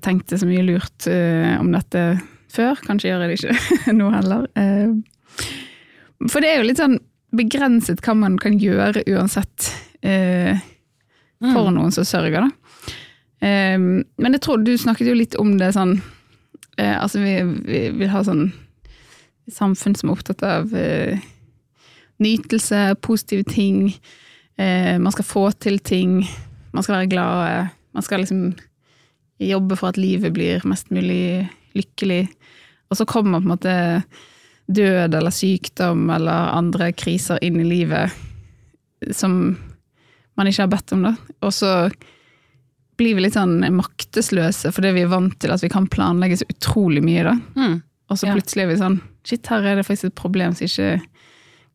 [0.00, 1.08] tenkte så mye lurt
[1.60, 2.04] om dette
[2.52, 2.78] før.
[2.86, 4.46] Kanskje gjør jeg det ikke nå heller.
[6.28, 6.98] For det er jo litt sånn
[7.36, 9.70] begrenset hva man kan gjøre uansett.
[10.02, 10.58] Eh,
[11.40, 12.50] for noen som sørger, da.
[13.40, 15.94] Um, men jeg tror du snakket jo litt om det sånn
[16.76, 18.50] eh, Altså, vi, vi vil ha sånn
[19.48, 21.22] samfunn som er opptatt av eh,
[22.20, 23.94] nytelse, positive ting.
[24.60, 26.20] Eh, man skal få til ting.
[26.74, 27.70] Man skal være glad.
[27.96, 28.52] Man skal liksom
[29.40, 32.26] jobbe for at livet blir mest mulig lykkelig.
[32.90, 33.74] Og så kommer på en måte
[34.70, 38.14] død eller sykdom eller andre kriser inn i livet
[39.16, 39.56] som
[40.38, 41.14] man ikke har bedt om, da.
[41.44, 41.72] Og så
[43.00, 46.48] blir vi litt sånn maktesløse fordi vi er vant til at vi kan planlegge så
[46.52, 47.36] utrolig mye, da.
[47.56, 47.78] Mm.
[48.10, 50.94] Og så plutselig er vi sånn Shit, her er det faktisk et problem som ikke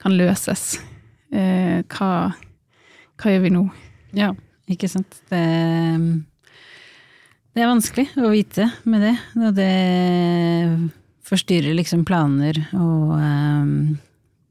[0.02, 0.80] kan løses.
[1.30, 2.08] Eh, hva,
[3.22, 3.62] hva gjør vi nå?
[4.18, 4.32] Ja,
[4.66, 5.20] ikke sant.
[5.30, 5.41] Det,
[7.54, 9.14] det er vanskelig å vite med det.
[9.38, 9.70] Og det
[11.26, 13.71] forstyrrer liksom planer og eh,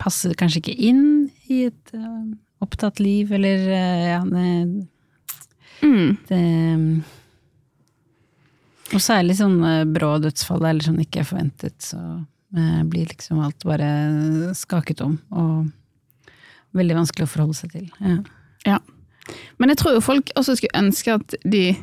[0.02, 1.04] passer kanskje ikke inn
[1.46, 4.88] i et um, opptatt liv, eller uh, ja, det,
[5.84, 6.16] Mm.
[6.30, 6.40] det
[8.94, 11.98] Og særlig sånne brå dødsfall eller sånn ikke forventet, så
[12.56, 13.88] eh, blir liksom alt bare
[14.56, 15.16] skaket om.
[15.34, 15.70] Og
[16.78, 17.88] veldig vanskelig å forholde seg til.
[18.00, 18.18] Ja.
[18.68, 18.78] Ja.
[19.58, 21.82] Men jeg tror jo folk også skulle ønske at de eh,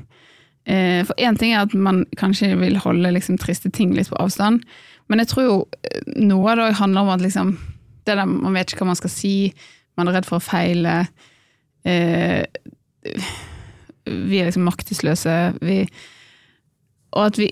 [1.07, 4.62] For én ting er at man kanskje vil holde liksom, triste ting litt på avstand,
[5.09, 7.55] men jeg tror jo eh, noe av det handler om at liksom
[8.07, 9.34] det der, Man vet ikke hva man skal si,
[9.97, 10.93] man er redd for å feile.
[11.86, 12.41] Eh,
[14.05, 15.36] vi er liksom maktesløse.
[15.62, 15.84] Vi,
[17.14, 17.51] og at vi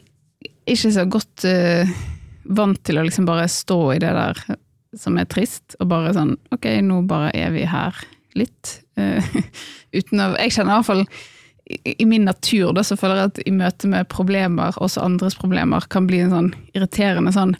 [0.69, 1.91] ikke er så godt eh,
[2.49, 4.41] vant til å liksom bare stå i det der
[4.97, 7.93] som er trist, og bare sånn Ok, nå bare er vi her
[8.39, 8.79] litt.
[8.97, 9.21] eh,
[9.97, 11.05] uten å Jeg kjenner i hvert fall
[11.69, 15.85] i, min natur da, så føler jeg at i møte med problemer, også andres problemer,
[15.89, 17.55] kan bli en sånn irriterende sånn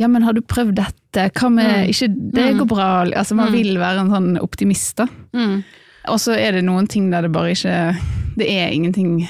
[0.00, 1.28] Ja, men har du prøvd dette?
[1.36, 1.88] Hva med Mm.
[1.92, 2.58] Ikke Det Mm.
[2.58, 3.04] går bra.
[3.14, 3.52] Altså, man Mm.
[3.52, 5.06] vil være en sånn optimist, da.
[5.34, 5.62] Mm.
[6.08, 7.96] Og så er det noen ting der det bare ikke
[8.38, 9.28] Det er ingenting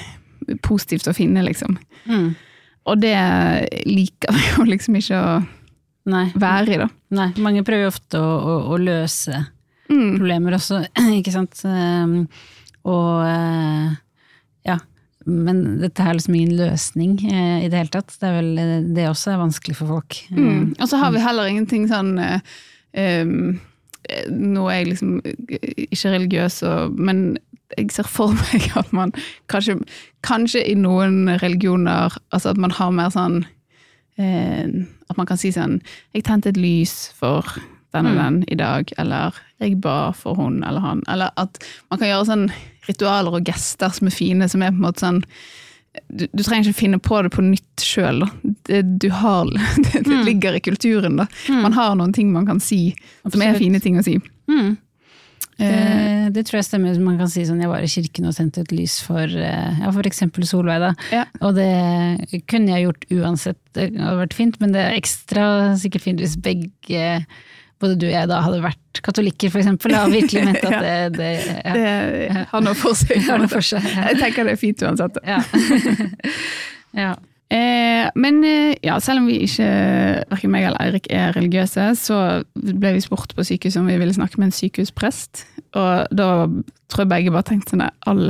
[0.61, 1.77] positivt å finne, liksom.
[2.07, 2.35] Mm.
[2.85, 3.13] Og det
[3.85, 5.47] liker vi jo liksom ikke å
[6.05, 6.31] Nei.
[6.35, 6.87] være i, da.
[7.11, 7.29] Nei.
[7.37, 9.45] Mange prøver ofte å, å, å løse
[9.89, 10.17] Mm.
[10.17, 10.87] problemer også,
[11.19, 11.59] ikke sant.
[12.89, 13.93] Og eh,
[14.67, 14.79] ja.
[15.25, 18.15] Men dette er liksom ingen løsning eh, i det hele tatt.
[18.19, 20.19] Det er vel det også er vanskelig for folk.
[20.35, 20.73] Mm.
[20.79, 22.43] Og så har vi heller ingenting sånn eh,
[23.23, 23.55] um,
[24.09, 27.25] eh, Nå er jeg liksom ikke religiøs, og, men
[27.77, 29.13] jeg ser for meg at man
[29.51, 29.79] kanskje,
[30.27, 33.45] kanskje i noen religioner Altså at man har mer sånn
[34.19, 34.67] eh,
[35.09, 35.79] At man kan si sånn
[36.13, 37.47] Jeg tente et lys for
[37.93, 38.21] den og Mm.
[38.23, 41.01] den i dag, eller jeg ba for hun eller han.
[41.07, 41.57] Eller at
[41.91, 42.51] man kan gjøre sånn
[42.87, 45.23] ritualer og gester som er fine, som er på en måte sånn
[46.09, 48.23] du, du trenger ikke finne på det på nytt sjøl.
[48.65, 49.45] Det, du har,
[49.85, 50.25] det, det Mm.
[50.25, 51.17] ligger i kulturen.
[51.17, 51.27] da.
[51.49, 52.95] Man har noen ting man kan si
[53.29, 54.17] som er fine ting å si.
[54.49, 54.77] Mm.
[55.59, 56.97] Eh, Det, det tror jeg stemmer.
[56.99, 59.91] Man kan si sånn, jeg var i kirken og tente et lys for eh, ja,
[60.09, 60.93] eksempel Solveig, da.
[61.13, 61.25] Ja.
[61.45, 66.01] Og det kunne jeg gjort uansett, det hadde vært fint, men det er ekstra sikkert
[66.07, 67.25] fint hvis begge
[67.83, 71.31] både du og jeg da hadde vært katolikker, eksempel, og virkelig ment at det, det
[71.35, 71.75] ja.
[71.75, 73.19] det har noe for seg.
[73.27, 74.07] Har noe for seg, ja.
[74.11, 75.19] Jeg tenker det er fint uansett.
[75.27, 75.41] Ja.
[77.03, 77.13] ja.
[77.53, 79.65] Eh, men eh, ja, selv om vi ikke,
[80.31, 82.19] hverken meg eller Eirik er religiøse, så
[82.55, 85.43] ble vi spurt på sykehuset om vi ville snakke med en sykehusprest.
[85.77, 86.29] Og da
[86.89, 88.25] tror jeg begge bare tenkte sånn all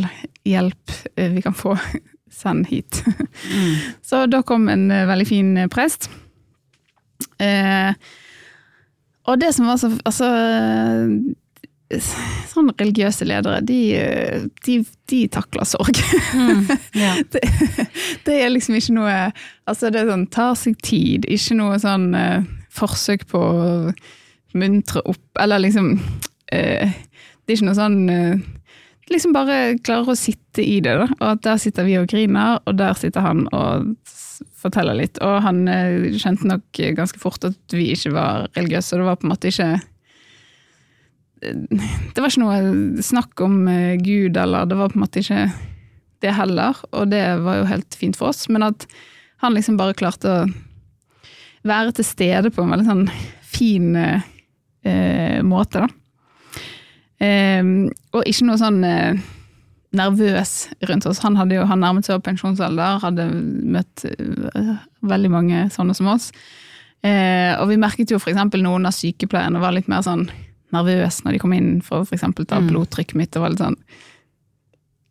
[0.47, 1.77] hjelp eh, vi kan få,
[2.43, 3.03] send hit.
[3.05, 3.73] Mm.
[4.03, 6.09] Så da kom en veldig fin prest.
[7.37, 7.93] Eh,
[9.23, 10.29] og det som var så Altså
[12.49, 13.77] Sånn religiøse ledere, de,
[14.65, 14.79] de,
[15.11, 15.99] de takler sorg.
[16.33, 16.63] Mm.
[16.97, 17.19] yeah.
[17.33, 17.41] Det,
[18.25, 19.13] det er liksom ikke noe
[19.69, 23.67] Altså, det er sånn tar seg tid, ikke noe sånn eh, forsøk på å
[24.57, 25.93] muntre opp, eller liksom
[26.53, 28.41] eh, Det er ikke noe sånn eh,
[29.13, 31.09] Liksom bare klarer å sitte i det, da.
[31.19, 33.91] Og at der sitter vi og griner, og der sitter han og
[34.59, 35.19] forteller litt.
[35.23, 39.19] Og han eh, skjønte nok ganske fort at vi ikke var religiøse, og det var
[39.21, 39.73] på en måte ikke
[41.43, 45.47] det var ikke noe snakk om eh, Gud, eller det var på en måte ikke
[46.23, 48.85] det heller, og det var jo helt fint for oss, men at
[49.43, 50.45] han liksom bare klarte å
[51.67, 53.03] være til stede på en veldig sånn
[53.43, 55.89] fin eh, måte, da.
[57.23, 57.63] Eh,
[58.15, 59.19] og ikke noe sånn eh,
[59.93, 60.53] nervøs
[60.89, 61.19] rundt oss.
[61.23, 63.27] Han hadde jo han nærmet seg pensjonsalder, hadde
[63.75, 64.71] møtt eh,
[65.05, 66.31] veldig mange sånne som oss.
[67.03, 70.27] Eh, og vi merket jo eksempel noen av sykepleierne var litt mer sånn
[70.73, 72.07] nervøse når de kom inn for å
[72.49, 72.69] ta Mm.
[72.71, 73.35] blodtrykket mitt.
[73.35, 73.75] og var litt sånn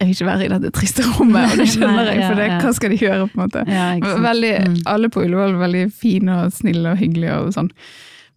[0.01, 2.73] Jeg vil ikke være i dette triste rommet, og det skjønner jeg, for det, hva
[2.75, 3.29] skal de gjøre?
[3.31, 3.65] på en måte?
[3.71, 4.17] ja.
[4.19, 4.77] Veldig, Mm.
[4.87, 7.71] Alle på Ullevål var veldig fine og snille og hyggelige og sånn.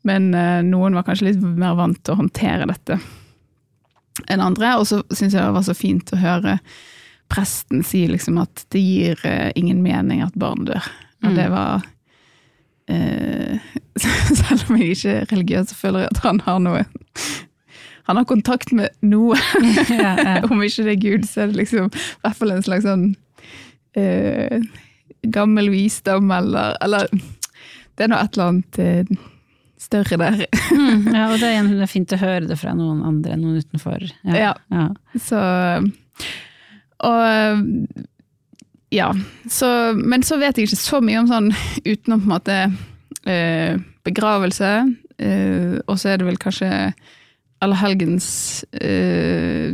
[0.05, 2.99] Men eh, noen var kanskje litt mer vant til å håndtere dette
[4.29, 4.75] enn andre.
[4.79, 6.59] Og så syns jeg det var så fint å høre
[7.31, 10.85] presten si liksom at det gir eh, ingen mening at barn dør.
[11.25, 11.35] Og Mm.
[11.39, 11.81] det var
[12.87, 13.59] eh,
[14.37, 16.83] Selv om jeg ikke er religiøs, så føler jeg at han har noe
[18.05, 19.37] Han har kontakt med noe.
[19.89, 20.33] ja, ja.
[20.51, 23.07] Om ikke det er Gud, så er det liksom i hvert fall en slags sånn
[23.97, 24.61] eh,
[25.33, 27.09] gammel visdom, eller, eller
[27.95, 29.15] Det er nå et eller annet eh,
[29.85, 30.41] større der.
[30.73, 34.05] Mm, ja, og det er, fint å høre det fra noen andre noen utenfor.
[34.27, 34.53] Ja.
[34.73, 34.85] ja.
[35.21, 35.39] Så
[37.05, 38.05] Og
[38.93, 39.09] ja,
[39.51, 39.67] så,
[39.97, 41.49] men så vet jeg ikke så mye om sånn
[41.85, 42.57] utenom på en måte
[43.27, 43.75] eh,
[44.05, 44.71] begravelse,
[45.19, 46.69] eh, og så er det vel kanskje
[47.65, 48.27] allehelgens
[48.77, 49.73] eh,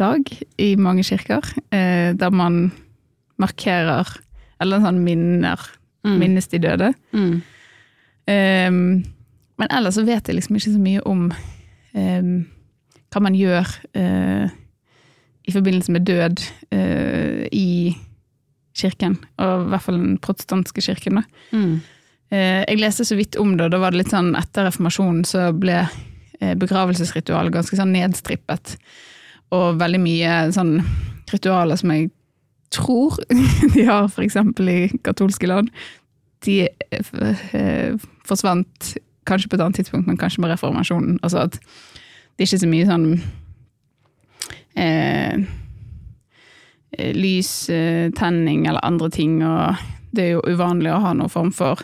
[0.00, 2.72] dag i mange kirker, eh, der man
[3.38, 4.08] markerer,
[4.62, 5.70] eller sånn minner,
[6.04, 6.18] Mm.
[6.20, 6.90] minnes de døde.
[7.16, 7.38] Mm.
[8.24, 9.04] Um,
[9.60, 11.26] men ellers så vet jeg liksom ikke så mye om
[11.94, 12.30] um,
[13.12, 13.68] hva man gjør
[13.98, 14.46] uh,
[15.44, 16.42] i forbindelse med død
[16.74, 17.94] uh, i
[18.74, 21.20] kirken, og i hvert fall den protestantiske kirken.
[21.20, 21.24] Da.
[21.54, 21.76] Mm.
[22.32, 25.22] Uh, jeg leste så vidt om det, og da var det litt sånn etter reformasjonen
[25.28, 25.84] så ble
[26.44, 28.74] begravelsesritualet ganske sånn nedstrippet.
[29.54, 30.74] Og veldig mye sånn
[31.30, 32.10] ritualer som jeg
[32.74, 33.16] tror
[33.74, 35.70] de har eksempel i katolske land,
[36.44, 37.94] de eh,
[38.28, 38.94] forsvant
[39.28, 41.18] kanskje på et annet tidspunkt, men kanskje med reformasjonen.
[41.24, 43.06] Altså at det er ikke så mye sånn
[44.76, 45.44] eh,
[47.14, 49.76] lystenning eller andre ting, og
[50.14, 51.80] det er jo uvanlig å ha noen form for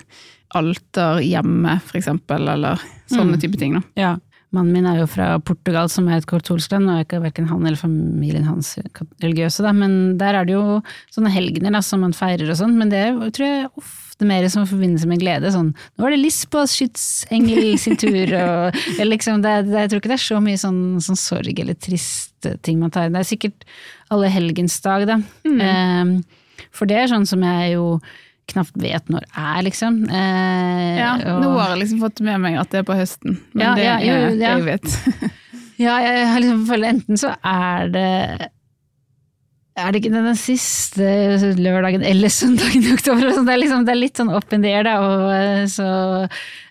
[0.55, 2.81] alter hjemme, eksempel, eller
[3.11, 3.41] sånne Mm.
[3.41, 3.75] type ting.
[3.75, 3.83] Da.
[3.97, 4.17] Ja.
[4.51, 7.63] Mannen min er jo fra Portugal, som er et katolsk land, og ikke verken han
[7.63, 8.73] eller familien hans
[9.23, 9.71] religiøse, da.
[9.77, 10.81] men der er det jo
[11.15, 13.05] sånne helgener da, som man feirer og sånn, men det
[13.37, 15.53] tror jeg ofte mer som forbindelse med glede.
[15.55, 20.03] Sånn, nå er det Lisboas skytsengel sin tur, og eller liksom, det, det, jeg tror
[20.03, 23.13] ikke det er så mye sånn, sånn sorg eller triste ting man tar.
[23.15, 23.69] Det er sikkert
[24.11, 25.21] alle helgens dag, da.
[25.47, 27.87] Eh, for det er sånn som jeg jo
[28.53, 30.03] knapt vet når er, liksom.
[30.11, 33.39] Eh, Ja, og- Nå har jeg liksom fått med meg at det er på høsten,
[33.55, 34.31] men Ja, det ja, jo, er ja.
[34.31, 35.31] det jeg vet.
[35.81, 38.51] Ja, jeg har liksom følt enten så er det
[39.81, 41.07] er det ikke den siste
[41.57, 43.31] lørdagen eller søndagen i oktober?
[43.47, 44.97] Det er, liksom, det er litt sånn up in the air, da.
[45.01, 45.87] Og eh, så,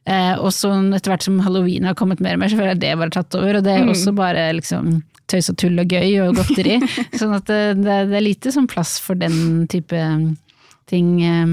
[0.05, 2.91] eh, også etter hvert som halloween har kommet mer og mer, så føler jeg det
[3.01, 3.57] bare tatt over.
[3.57, 3.93] Og det er Mm.
[3.95, 5.01] også bare liksom
[5.31, 6.77] tøys og tull og gøy og godteri.
[7.17, 9.97] sånn at det, det, det er lite sånn plass for den type
[10.89, 11.47] ting eh,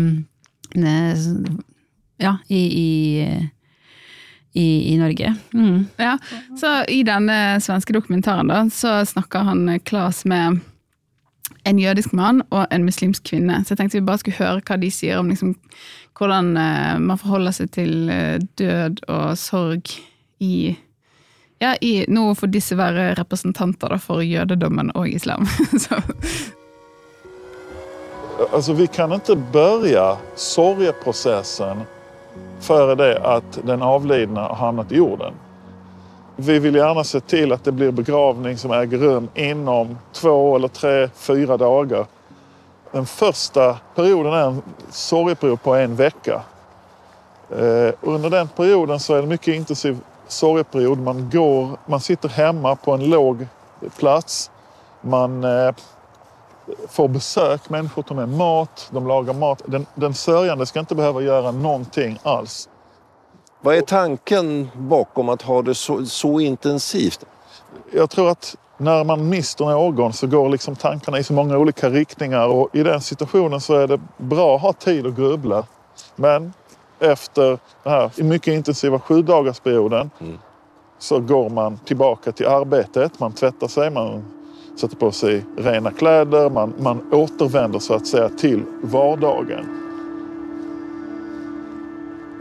[2.19, 2.91] ja, i, i,
[4.53, 5.35] i, i Norge.
[5.55, 5.87] Mm.
[5.97, 6.19] Ja,
[6.61, 10.61] så I denne svenske dokumentaren da, så snakker han eh, Klas med
[11.67, 13.61] en jødisk mann og en muslimsk kvinne.
[13.65, 15.55] Så jeg tenkte vi bare skulle høre hva de sier om liksom,
[16.19, 19.97] hvordan eh, man forholder seg til eh, død og sorg
[20.43, 20.77] i
[21.57, 25.47] ja, i, Nå får disse være representanter da, for jødedommen og islam.
[25.85, 26.03] så,
[28.53, 31.83] Alltså vi kan inte börja sorgeprocessen
[32.61, 35.35] före det att den avlidna har hamnat i jorden.
[36.37, 40.69] Vi vill gärna se till att det blir begravning som äger rum inom två eller
[40.69, 42.07] tre, fyra dagar.
[42.93, 46.43] Den första perioden är en sorgeperiod på en vecka.
[47.51, 50.99] Eh, under den perioden så är det mycket intensiv sorgeperiod.
[50.99, 51.31] Man,
[51.87, 53.47] man sitter hemma på en låg
[53.99, 54.51] plats.
[55.01, 55.73] Man eh,
[56.89, 59.63] får besök, människor tar med mat, de lagar mat.
[59.67, 62.69] Den, den sörjande ska inte behöva göra någonting alls.
[63.61, 67.25] Vad är tanken bakom att ha det så, så intensivt?
[67.93, 71.91] Jag tror att när man mister någon så går liksom tankarna i så många olika
[71.91, 75.67] riktningar och i den situationen så är det bra att ha tid att grubbla.
[76.17, 76.53] Men
[76.99, 80.11] efter den här mycket intensiva sju dagarsperioden
[80.99, 84.25] så går man tillbaka till arbetet, man tvättar sig, man
[84.77, 89.67] sätter på sig rena kläder, man, man återvänder så att säga till vardagen.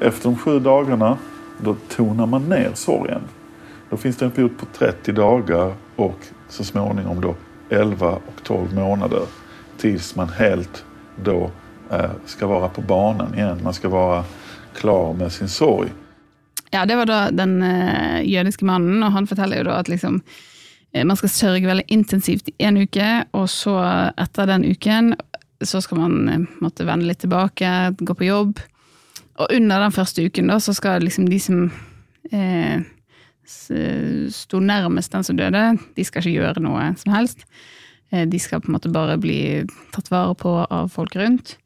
[0.01, 1.17] Efter de sju dagarna
[1.57, 3.21] då tonar man ner sorgen.
[3.89, 6.19] Då finns det en period på 30 dagar och
[6.49, 7.35] så småningom då
[7.69, 9.21] 11 och 12 månader
[9.77, 10.85] tills man helt
[11.23, 11.51] då
[11.91, 13.59] eh, ska vara på banan igen.
[13.63, 14.23] Man ska vara
[14.75, 15.89] klar med sin sorg.
[16.69, 20.21] Ja, det var da den eh, jødiske mannen, og han forteller jo da at liksom
[21.03, 23.75] man skal sørge veldig intensivt i en uke, og så
[24.21, 25.15] etter den uken
[25.63, 27.69] så skal man eh, måtte vende litt tilbake,
[27.99, 28.59] gå på jobb.
[29.35, 31.65] Og under den første uken da, så skal liksom de som
[32.31, 32.83] eh,
[33.45, 35.65] sto nærmest den som døde,
[35.95, 37.45] de skal ikke gjøre noe som helst.
[38.11, 39.65] Eh, de skal på en måte bare bli
[39.95, 41.57] tatt vare på av folk rundt.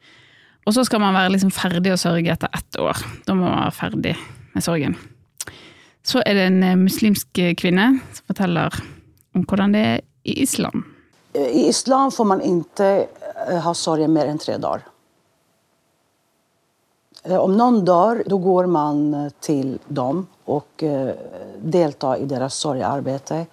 [0.68, 3.00] Og så skal man være liksom ferdig å sørge etter ett år.
[3.26, 4.16] Da må man være ferdig
[4.54, 4.98] med sorgen.
[6.06, 8.82] Så er det en eh, muslimsk kvinne som forteller
[9.40, 10.86] om hvordan det er i islam.
[11.34, 12.88] I islam får man inte
[13.48, 14.86] eh, ha sorg mer enn tre dagar.
[17.24, 21.14] Eh, Om noen dør, da går man til dem och eh,
[21.62, 23.46] deltar i deres sorgarbeid.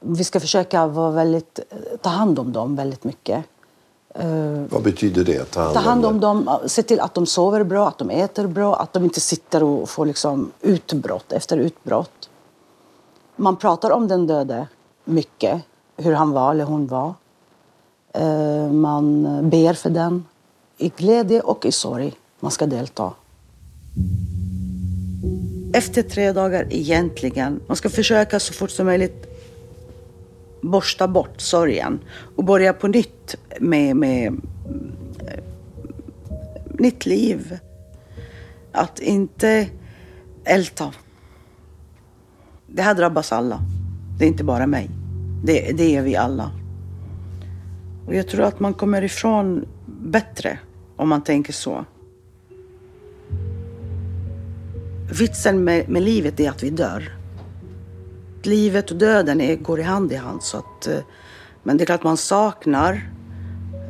[0.00, 3.42] Vi skal forsøke å väldigt, eh, ta hand om dem veldig mye.
[4.10, 5.50] Hva betyr betyder det?
[5.54, 6.44] Ta hand, Ta hand om dem?
[6.44, 9.62] dem, se til at de sover bra, at de eter bra, at de ikke sitter
[9.62, 12.26] og får liksom utbrott etter utbrott.
[13.36, 14.64] Man prater om den döde
[15.10, 15.62] mycket,
[15.96, 17.14] hur han var eller hon var.
[18.14, 20.24] Eh, man ber för den.
[20.78, 22.12] I glädje och i sorg.
[22.40, 23.12] Man ska delta.
[25.72, 29.26] Efter tre dagar egentligen, man ska försöka så fort som möjligt
[30.60, 32.00] borsta bort sorgen
[32.36, 34.26] och börja på nytt med, med
[35.26, 35.44] eh,
[36.78, 37.58] nytt liv.
[38.72, 39.68] Att inte
[40.44, 40.92] älta.
[42.66, 43.60] Det här drabbas alla.
[44.18, 44.99] Det är inte bara mig.
[45.42, 46.50] Det, det är vi alla.
[48.06, 50.58] Och jag tror att man kommer ifrån bättre
[50.96, 51.84] om man tänker så.
[55.18, 57.12] Vitsen med, med livet är att vi dör.
[58.42, 60.40] Livet och döden är, går i hand i hand.
[60.88, 60.98] Eh,
[61.62, 63.10] men det är klart man saknar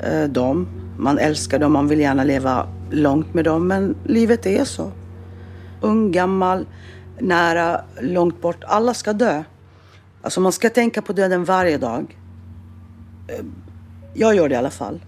[0.03, 0.69] eh, dem.
[0.99, 3.69] Man älskar dem, man vill gärna leva långt med dem.
[3.69, 4.93] Men livet är så.
[5.81, 6.67] Ung, gammal,
[7.19, 8.65] nära, långt bort.
[8.65, 9.43] Alla ska dö.
[10.23, 12.19] Alltså man ska tänka på döden varje dag.
[13.29, 13.45] Eh,
[14.15, 15.01] jag gör det i alla fall.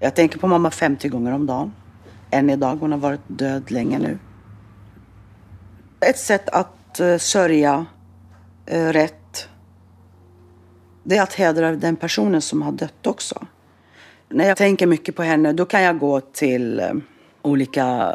[0.00, 1.72] Jag tänker på mamma 50 gånger om dagen.
[2.30, 2.76] Än idag.
[2.76, 4.18] Hon har varit död länge nu.
[6.00, 7.86] Ett sätt att uh, sörja
[8.72, 9.48] uh, rätt,
[11.02, 13.46] det är att hedra den personen som har dött också.
[14.28, 16.80] När jag tänker mycket på henne, då kan jag gå till
[17.42, 18.14] olika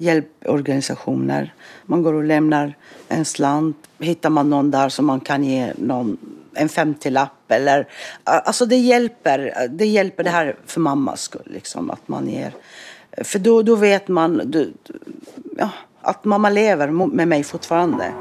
[0.00, 1.54] hjälporganisationer.
[1.86, 2.74] Man går och lämnar
[3.08, 3.76] en slant.
[3.98, 6.16] Hittar man någon där som man kan ge någon,
[6.54, 7.88] en 50-lapp eller...
[8.24, 9.68] Alltså det hjälper.
[9.70, 12.52] Det hjälper det här för mammas skull, liksom, att man ger.
[13.24, 14.72] För då, då vet man du,
[15.58, 15.70] ja,
[16.00, 18.12] att mamma lever med mig fortfarande.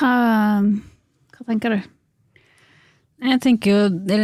[0.00, 0.62] Hva,
[1.38, 1.80] hva tenker du?
[3.24, 4.18] Jeg tenker jo, det,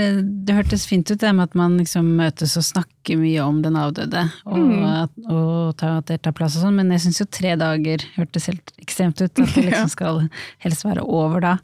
[0.45, 3.79] det hørtes fint ut det med at man liksom møtes og snakker mye om den
[3.81, 4.83] avdøde, og, mm.
[4.91, 8.05] at, og ta, at det tar plass og sånn, men jeg syns jo tre dager
[8.19, 9.33] hørtes helt ekstremt ut.
[9.33, 10.27] At det liksom skal
[10.65, 11.55] helst være over da.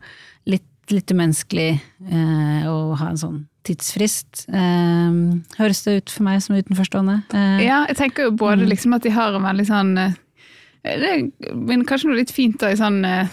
[0.48, 0.64] Litt,
[0.94, 4.46] litt umenneskelig eh, å ha en sånn tidsfrist.
[4.48, 5.20] Eh,
[5.60, 7.18] høres det ut for meg som utenforstående?
[7.36, 8.70] Eh, ja, jeg tenker jo både mm.
[8.72, 10.22] liksom at de har en veldig sånn eh,
[10.86, 13.32] det er kanskje noe litt fint da i sånn eh,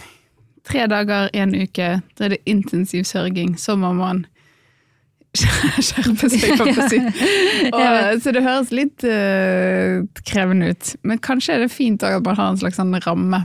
[0.68, 3.58] tre dager, én uke, da er det intensiv sørging.
[3.60, 4.24] Så må man
[5.34, 7.00] skjerpe seg, kan jeg si.
[7.74, 10.94] Og, så det høres litt uh, krevende ut.
[11.08, 13.44] Men kanskje er det fint at man har en slags sånn ramme.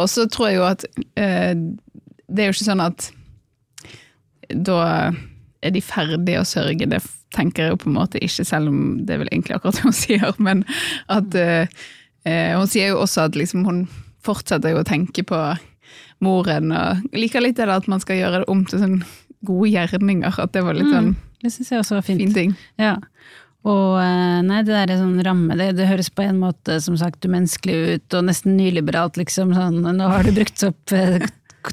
[0.00, 0.86] Og så tror jeg jo at
[1.20, 1.52] uh,
[2.28, 3.10] det er jo ikke sånn at
[4.48, 4.80] da
[5.60, 6.88] er de ferdige å sørge.
[6.88, 7.02] Det
[7.36, 9.84] tenker jeg jo på en måte ikke, selv om det er vel egentlig akkurat det
[9.84, 10.28] hun sier.
[10.40, 10.64] Men
[11.12, 11.80] at uh,
[12.24, 13.84] hun sier jo også at liksom hun
[14.24, 15.38] fortsetter jo å tenke på
[16.24, 16.72] moren.
[16.74, 19.00] Og liker litt det at man skal gjøre det om til sånn
[19.46, 20.40] gode gjerninger.
[20.42, 22.22] At det var litt sånn mm, det synes jeg også var fint.
[22.24, 22.54] fin ting.
[22.80, 22.96] Ja.
[23.68, 26.96] Og eh, nei, det der er sånn ramme, det, det, høres på en måte som
[26.98, 29.52] sagt umenneskelig ut, og nesten nyliberalt, liksom.
[29.56, 31.26] Sånn, nå har du brukt opp eh,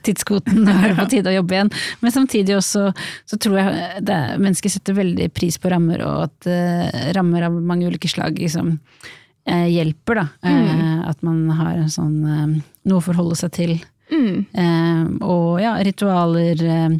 [0.05, 1.73] tidskvoten, nå er det på tide å jobbe igjen.
[2.01, 2.89] Men samtidig også
[3.29, 7.55] så tror jeg det, mennesker setter veldig pris på rammer, og at uh, rammer av
[7.55, 10.27] mange ulike slag liksom uh, hjelper, da.
[10.43, 11.05] Mm.
[11.05, 13.75] at man har en sånn noe å forholde seg til.
[14.11, 14.45] Mm.
[14.53, 16.97] Eh, og ja, ritualer eh,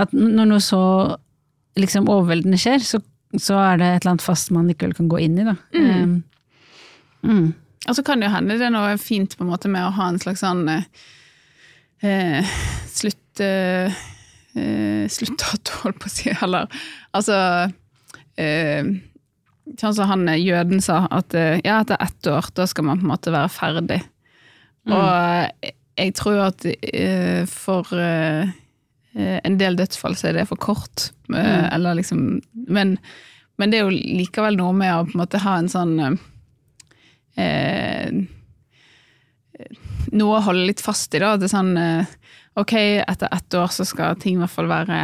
[0.00, 0.82] At når noe så
[1.78, 3.00] liksom overveldende skjer, så,
[3.36, 5.54] så, er det et eller annet fast man likevel kan gå inn i, da.
[5.74, 5.88] Mm.
[5.88, 7.48] Eh, mm.
[7.88, 9.94] Og så kan det jo hende det er noe fint på en måte med å
[9.96, 10.86] ha en slags sånn eh,
[12.06, 12.54] eh
[12.92, 14.06] slutt eh,
[15.08, 16.66] Sluttdato, holdt på å si, eller
[17.14, 17.36] altså
[19.78, 23.12] Sånn som han jøden sa, at ja, etter ett år, da skal man på en
[23.12, 23.98] måte være ferdig.
[24.88, 24.94] Mm.
[24.96, 25.68] Og
[25.98, 28.48] jeg tror at uh, for uh,
[29.18, 31.10] en del dødsfall så er det for kort.
[31.30, 31.64] Uh, mm.
[31.74, 32.24] Eller liksom
[32.68, 32.96] men,
[33.58, 35.96] men, det er jo likevel noe med å på en måte ha en sånn
[40.08, 41.36] Noe å holde litt fast i, da.
[41.38, 41.76] Det er sånn
[42.58, 44.98] Ok, etter ett år så skal ting i hvert fall være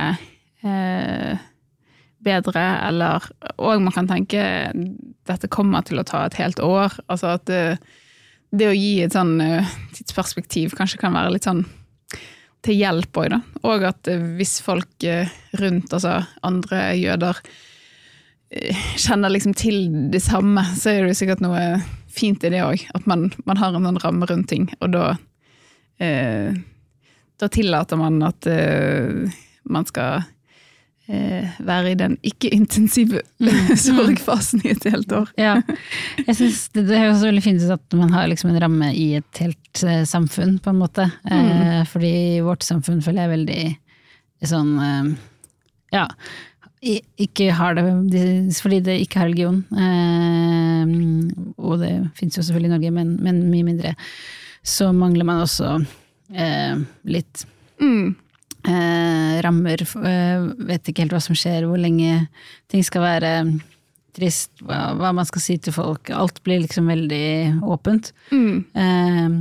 [2.26, 3.28] bedre, eller
[3.62, 4.42] Og man kan tenke
[5.30, 6.98] dette kommer til å ta et helt år.
[7.06, 7.54] Altså at
[8.58, 11.64] det å gi et sånn uh, tidsperspektiv kanskje kan være litt sånn
[12.64, 13.40] til hjelp òg, da.
[13.68, 15.30] Og at uh, hvis folk uh,
[15.60, 17.42] rundt, altså andre jøder,
[19.00, 21.62] kjenner liksom til det samme, så er det jo sikkert noe
[22.14, 22.84] fint i det òg.
[22.94, 25.06] At man, man, har en sånn ramme rundt ting, og da
[27.38, 28.46] Da tillater man at
[29.64, 30.30] man skal eh,
[31.04, 33.74] være i den ikke-intensive mm.
[33.86, 35.28] sorgfasen i et helt år.
[35.36, 35.58] ja.
[36.22, 39.10] Jeg synes det, det høres veldig fint ut at man har liksom en ramme i
[39.18, 41.10] et helt uh, samfunn, på en måte.
[41.28, 41.52] Eh, mm.
[41.52, 43.62] Eh, fordi vårt samfunn føler jeg veldig
[44.48, 45.12] sånn uh,
[45.94, 46.08] ja,
[46.84, 47.84] ikke har det
[48.58, 49.62] fordi det ikke har religion.
[49.72, 53.94] Eh, og det fins jo selvfølgelig i Norge, men, men, mye mindre.
[54.64, 55.76] Så mangler man også
[56.34, 56.76] eh,
[57.08, 57.46] litt
[57.80, 58.14] mm.
[58.68, 59.84] Eh, rammer.
[59.84, 62.26] Eh, vet ikke helt hva som skjer, hvor lenge
[62.72, 63.32] ting skal være
[64.14, 66.12] trist, hva, hva man skal si til folk.
[66.14, 68.12] Alt blir liksom veldig åpent.
[68.78, 69.40] Eh,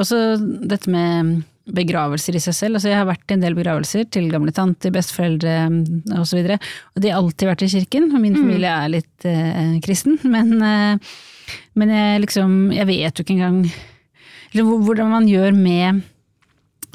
[0.00, 0.20] også
[0.68, 1.40] dette med
[1.74, 2.78] begravelser i seg selv.
[2.78, 6.20] Altså, jeg har vært i en del begravelser til gamle tanter, besteforeldre osv.
[6.20, 6.58] Og, så videre,
[6.94, 10.18] og de har alltid vært i kirken, og min familie er litt eh, kristen.
[10.30, 11.12] Men, eh,
[11.78, 13.64] men jeg liksom Jeg vet jo ikke engang
[14.54, 16.02] hvordan man gjør med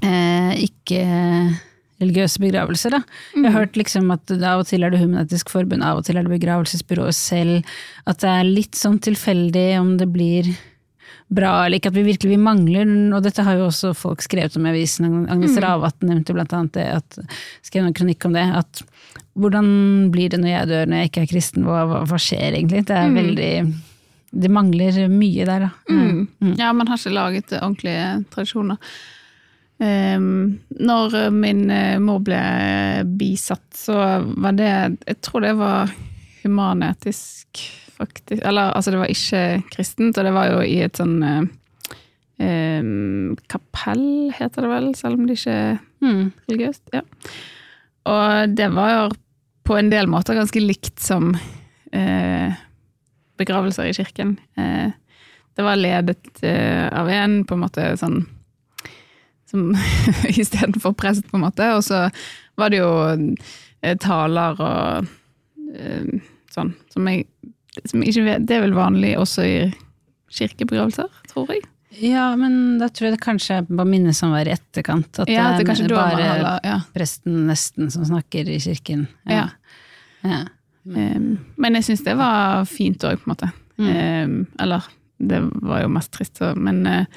[0.03, 2.97] ikke-religiøse begravelser.
[2.97, 3.01] Da.
[3.35, 6.17] Jeg har hørt liksom at av og til er det Human-Etisk Forbund, av og til
[6.17, 7.75] er det begravelsesbyrået selv.
[8.05, 10.55] At det er litt sånn tilfeldig om det blir
[11.27, 14.57] bra eller ikke, at vi virkelig vi mangler Og dette har jo også folk skrevet
[14.59, 15.25] om i avisen.
[15.31, 18.45] Agnes Ravatn nevnte blant annet det, at, skrev en kronikk om det.
[18.61, 18.83] At
[19.33, 19.67] hvordan
[20.13, 21.67] blir det når jeg dør, når jeg ikke er kristen?
[21.67, 22.85] Hva, hva, hva skjer egentlig?
[22.87, 23.51] Det er veldig
[24.35, 25.73] Det mangler mye der, da.
[25.89, 26.55] Mm.
[26.59, 28.95] Ja, man har ikke laget ordentlige tradisjoner.
[29.83, 32.41] Ehm, når min eh, mor ble
[33.19, 34.69] bisatt, så var det
[35.07, 35.91] Jeg tror det var
[36.43, 37.59] humanetisk,
[37.97, 38.41] faktisk.
[38.45, 41.43] Eller altså, det var ikke kristent, og det var jo i et sånn eh,
[42.45, 46.31] ehm, kapell, heter det vel, selv om det ikke er Mm.
[46.49, 46.83] religiøst.
[46.93, 47.01] Ja.
[48.05, 49.05] Og det var jo
[49.65, 52.49] på en del måter ganske likt som uh,
[53.39, 54.35] begravelser i kirken.
[54.59, 54.91] Uh,
[55.55, 58.19] det var ledet uh, av en, på en måte sånn
[59.49, 59.71] som
[60.29, 61.67] istedenfor prest, på en måte.
[61.77, 62.07] Og så
[62.59, 65.11] var det jo eh, taler og
[65.75, 67.27] eh, sånn, som jeg
[67.83, 69.55] som ikke vet Det er vel vanlig også i
[70.35, 71.65] kirkebegravelser, tror jeg.
[72.03, 75.19] Ja, men da tror jeg det kanskje er som var i etterkant.
[75.19, 76.79] At Ja, det er bare holder ja.
[76.93, 79.07] presten nesten som snakker i kirken.
[79.29, 79.49] Ja.
[80.23, 80.41] ja.
[80.83, 83.51] Um, men jeg syns det var fint òg, på en måte.
[83.79, 83.87] Mm.
[83.87, 87.07] Um, eller, det var jo mest trist, så, men eh,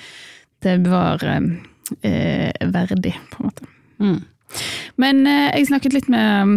[0.62, 1.50] det var um,
[2.02, 3.68] eh, verdig, på en måte.
[3.98, 4.18] Mm.
[4.96, 6.54] Men eh, jeg snakket litt med um,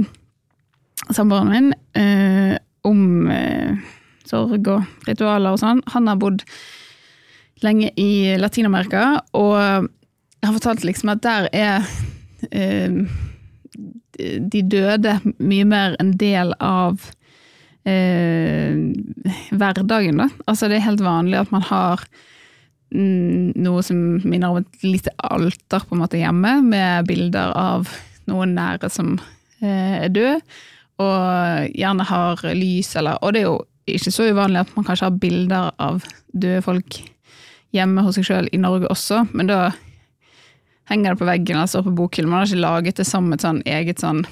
[1.11, 2.55] samboeren min eh,
[2.87, 3.81] om eh,
[4.27, 5.81] sorg og ritualer og sånn.
[5.93, 6.45] Han har bodd
[7.61, 9.57] lenge i Latin-Amerika, og
[10.41, 11.85] har fortalt liksom at der er
[12.49, 13.03] eh,
[14.21, 17.03] de døde mye mer en del av
[17.85, 18.73] eh,
[19.51, 20.29] hverdagen, da.
[20.47, 22.05] Altså det er helt vanlig at man har
[22.91, 27.91] noe som minner om et lite alter på en måte hjemme, med bilder av
[28.29, 29.15] noen nære som
[29.63, 30.41] eh, er død,
[31.01, 35.07] og gjerne har lys eller Og det er jo ikke så uvanlig at man kanskje
[35.07, 36.99] har bilder av døde folk
[37.73, 39.71] hjemme hos seg sjøl i Norge også, men da
[40.91, 42.29] henger det på veggen eller står på bokhyllen.
[42.31, 44.25] Man har ikke laget det som et sånn eget sånn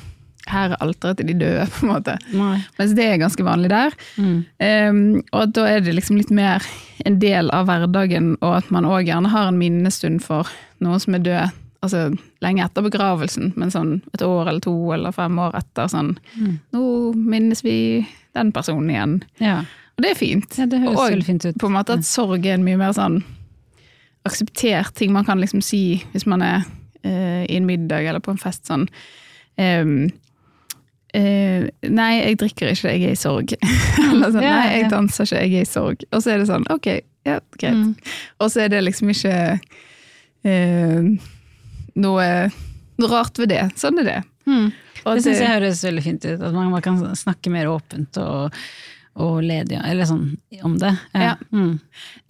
[0.50, 2.18] her er alteret til de døde, på en måte.
[2.34, 2.58] Nei.
[2.80, 3.96] Mens det er ganske vanlig der.
[4.18, 4.36] Mm.
[4.60, 5.00] Um,
[5.32, 6.66] og da er det liksom litt mer
[7.06, 10.48] en del av hverdagen, og at man òg gjerne har en minnestund for
[10.84, 11.58] noen som er død.
[11.82, 12.10] Altså
[12.44, 15.88] lenge etter begravelsen, men sånn et år eller to eller fem år etter.
[15.88, 16.58] sånn, Mm.
[16.76, 19.14] Nå minnes vi den personen igjen.
[19.40, 19.62] Ja.
[19.98, 20.58] Og det er fint.
[20.60, 21.56] ja, det høres Og fint ut.
[21.58, 23.24] på en måte at sorg er en mye mer sånn
[24.28, 26.64] akseptert ting man kan liksom si hvis man er
[27.04, 28.88] eh, i en middag eller på en fest sånn
[29.60, 30.10] ehm,
[31.18, 33.56] eh, Nei, jeg drikker ikke, jeg er i sorg.
[34.10, 36.06] eller sånn, nei, jeg danser ikke, jeg er i sorg.
[36.12, 36.92] Og så er det sånn, ok,
[37.28, 37.80] ja, greit.
[37.80, 38.20] Mm.
[38.40, 39.34] Og så er det liksom ikke
[40.48, 41.10] uh,
[42.00, 42.28] noe,
[43.02, 43.66] noe rart ved det.
[43.80, 44.22] Sånn er det.
[44.50, 44.70] Mm.
[45.06, 46.40] Og Det syns jeg høres veldig fint ut.
[46.40, 48.56] At man, man kan snakke mer åpent og,
[49.20, 50.26] og ledig eller sånn,
[50.66, 50.94] om det.
[51.14, 51.36] Ja.
[51.56, 51.78] Mm.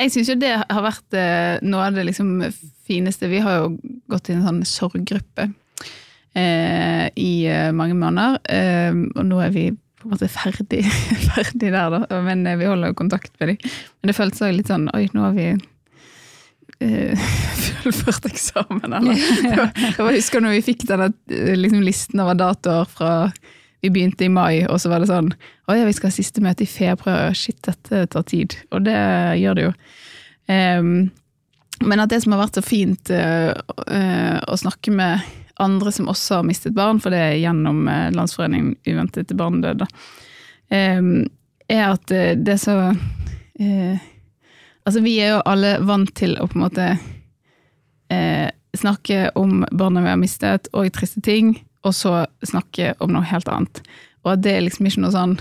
[0.01, 2.35] Jeg syns jo det har vært eh, noe av det liksom
[2.87, 3.31] fineste.
[3.31, 5.57] Vi har jo gått i en sånn sorggruppe eh,
[6.37, 9.63] i eh, mange måneder, eh, og nå er vi
[9.99, 10.85] på en måte ferdig,
[11.29, 12.21] ferdig der, da.
[12.23, 13.75] Men eh, vi holder jo kontakt med dem.
[13.99, 15.47] Men det føltes òg litt sånn Oi, nå har vi
[16.85, 17.29] eh,
[17.83, 23.13] fullført eksamen, eller Jeg husker når vi fikk denne eh, liksom, listen over datoer fra
[23.79, 26.43] vi begynte i mai, og så var det sånn Å ja, vi skal ha siste
[26.43, 27.31] møte i februar.
[27.37, 28.57] Shit, dette tar tid.
[28.75, 28.97] Og det
[29.39, 29.71] gjør det jo.
[30.51, 30.89] Um,
[31.87, 35.23] men at det som har vært så fint uh, uh, å snakke med
[35.59, 39.87] andre som også har mistet barn, for det er gjennom eh, Landsforeningen Uventede barnedød, da,
[40.69, 42.77] er at eh, det er så
[43.59, 44.05] eh,
[44.87, 46.85] Altså, vi er jo alle vant til å på en måte
[48.79, 51.51] snakke om barna vi har mistet, og triste ting,
[51.85, 53.83] og så snakke om noe helt annet.
[54.23, 55.35] Og at det er liksom ikke noe sånn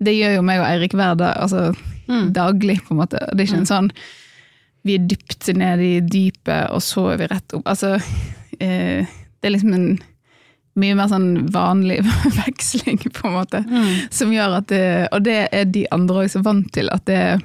[0.00, 1.70] Det gjør jo meg og Eirik hver dag, altså
[2.10, 2.32] Mm.
[2.32, 3.20] daglig, på en måte.
[3.32, 3.90] Det er ikke en sånn
[4.82, 7.66] vi er dypt nede i dypet, og så er vi rett opp.
[7.68, 8.00] Altså,
[8.58, 9.06] eh,
[9.40, 9.88] det er liksom en
[10.80, 12.00] mye mer sånn vanlig
[12.44, 13.94] veksling, på en måte, Mm.
[14.10, 17.40] som gjør at det Og det er de andre òg så vant til, at det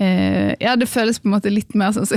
[0.00, 2.14] Eh, ja, det føles på en måte litt mer sånn så,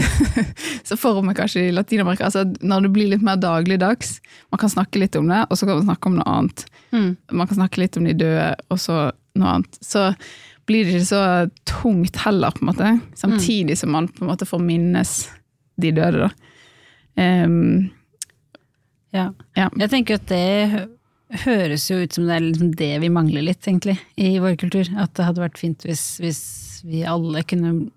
[0.85, 2.27] så for meg kanskje i Latin-Amerika.
[2.27, 4.19] Altså, når det blir litt mer dagligdags.
[4.53, 6.61] Man kan snakke litt om det, og så kan man snakke om noe annet.
[6.93, 7.07] Mm.
[7.41, 8.99] Man kan snakke litt om de døde, og så
[9.33, 9.79] noe annet.
[9.81, 10.11] Så
[10.69, 11.23] blir det ikke så
[11.65, 12.91] tungt heller, på en måte.
[13.17, 15.15] Samtidig som man på en måte får minnes
[15.81, 16.29] de døde, da.
[17.17, 17.89] Ehm,
[19.15, 19.29] Ja.
[19.57, 19.69] ja.
[19.79, 20.87] Jeg tenker at det
[21.45, 24.87] høres jo ut som det er liksom det vi mangler litt, egentlig, i vår kultur.
[24.99, 26.41] At det hadde vært fint hvis, hvis
[26.87, 27.91] vi alle kunne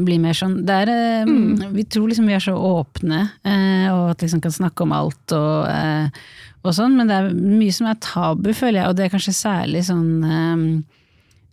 [0.00, 0.62] bli mer sånn.
[0.68, 0.88] Er,
[1.28, 1.74] mm.
[1.74, 5.34] Vi tror liksom vi er så åpne, eh, og at liksom kan snakke om alt
[5.36, 6.08] og, eh,
[6.62, 9.36] og sånn, men det er mye som er tabu, føler jeg, og det er kanskje
[9.42, 10.66] særlig sånn eh,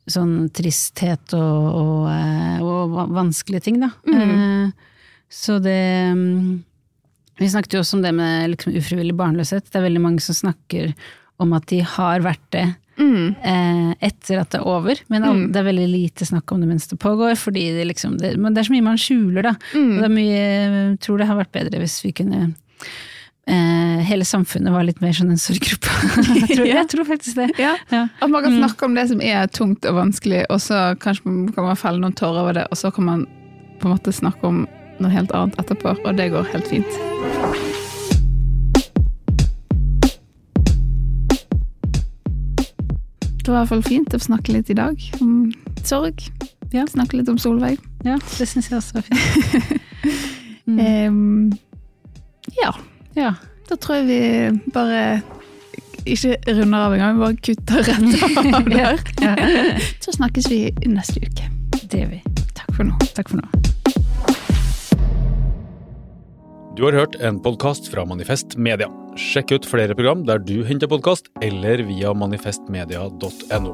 [0.09, 3.91] Sånn tristhet og, og, eh, og vanskelige ting, da.
[4.09, 4.71] Mm.
[5.29, 5.75] Så det
[6.17, 6.47] mm,
[7.39, 9.69] Vi snakket jo også om det med liksom ufrivillig barnløshet.
[9.71, 10.93] Det er veldig mange som snakker
[11.39, 12.67] om at de har vært det
[12.99, 13.29] Mm.
[13.47, 15.43] eh, etter at det er over, men mm.
[15.53, 17.37] det er veldig lite snakk om det mens det pågår.
[17.39, 19.53] fordi det liksom, det, men det er så mye man skjuler, da.
[19.71, 19.93] Mm.
[19.93, 20.41] Og det er mye,
[20.89, 22.41] jeg tror det har vært bedre hvis vi kunne
[23.47, 25.95] eh, Hele samfunnet var litt mer sånn en sorggruppe.
[26.41, 27.47] jeg, tror- jeg tror faktisk det.
[27.61, 27.77] Ja.
[27.93, 28.03] Ja.
[28.19, 31.53] At man kan snakke om det som er tungt og vanskelig, og så kanskje man
[31.55, 33.23] kan man felle noen tårer over det, og så kan man
[33.79, 34.65] på en måte snakke om
[35.03, 36.99] noe helt annet etterpå, og det går helt fint.
[43.43, 45.49] Det var i hvert fall fint å snakke litt i dag om
[45.87, 46.25] sorg.
[46.73, 46.83] Ja.
[46.91, 47.79] Snakke litt om Solveig.
[48.05, 49.75] Ja, det syns jeg også var fint.
[50.69, 50.77] Mm.
[51.09, 51.51] Um,
[52.53, 52.69] ja,
[53.17, 53.31] Ja.
[53.67, 54.99] da tror jeg vi bare
[56.05, 59.01] ikke runder av engang, vi bare kutter rett av der.
[59.17, 59.33] Ja.
[60.05, 61.49] Så snakkes vi neste uke.
[61.89, 62.21] Det gjør vi.
[62.53, 63.01] Takk for nå.
[63.17, 63.68] Takk for nå.
[66.79, 68.85] Du har hørt en podkast fra Manifest Media.
[69.19, 73.73] Sjekk ut flere program der du henter podkast, eller via manifestmedia.no.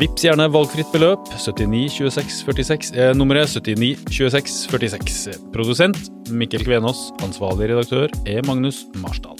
[0.00, 1.28] Vips gjerne valgfritt beløp.
[1.36, 5.38] 79 26 46 er nummeret 79 26 46.
[5.52, 7.10] Produsent Mikkel Kvenås.
[7.20, 9.36] Ansvarlig redaktør er Magnus Marsdal.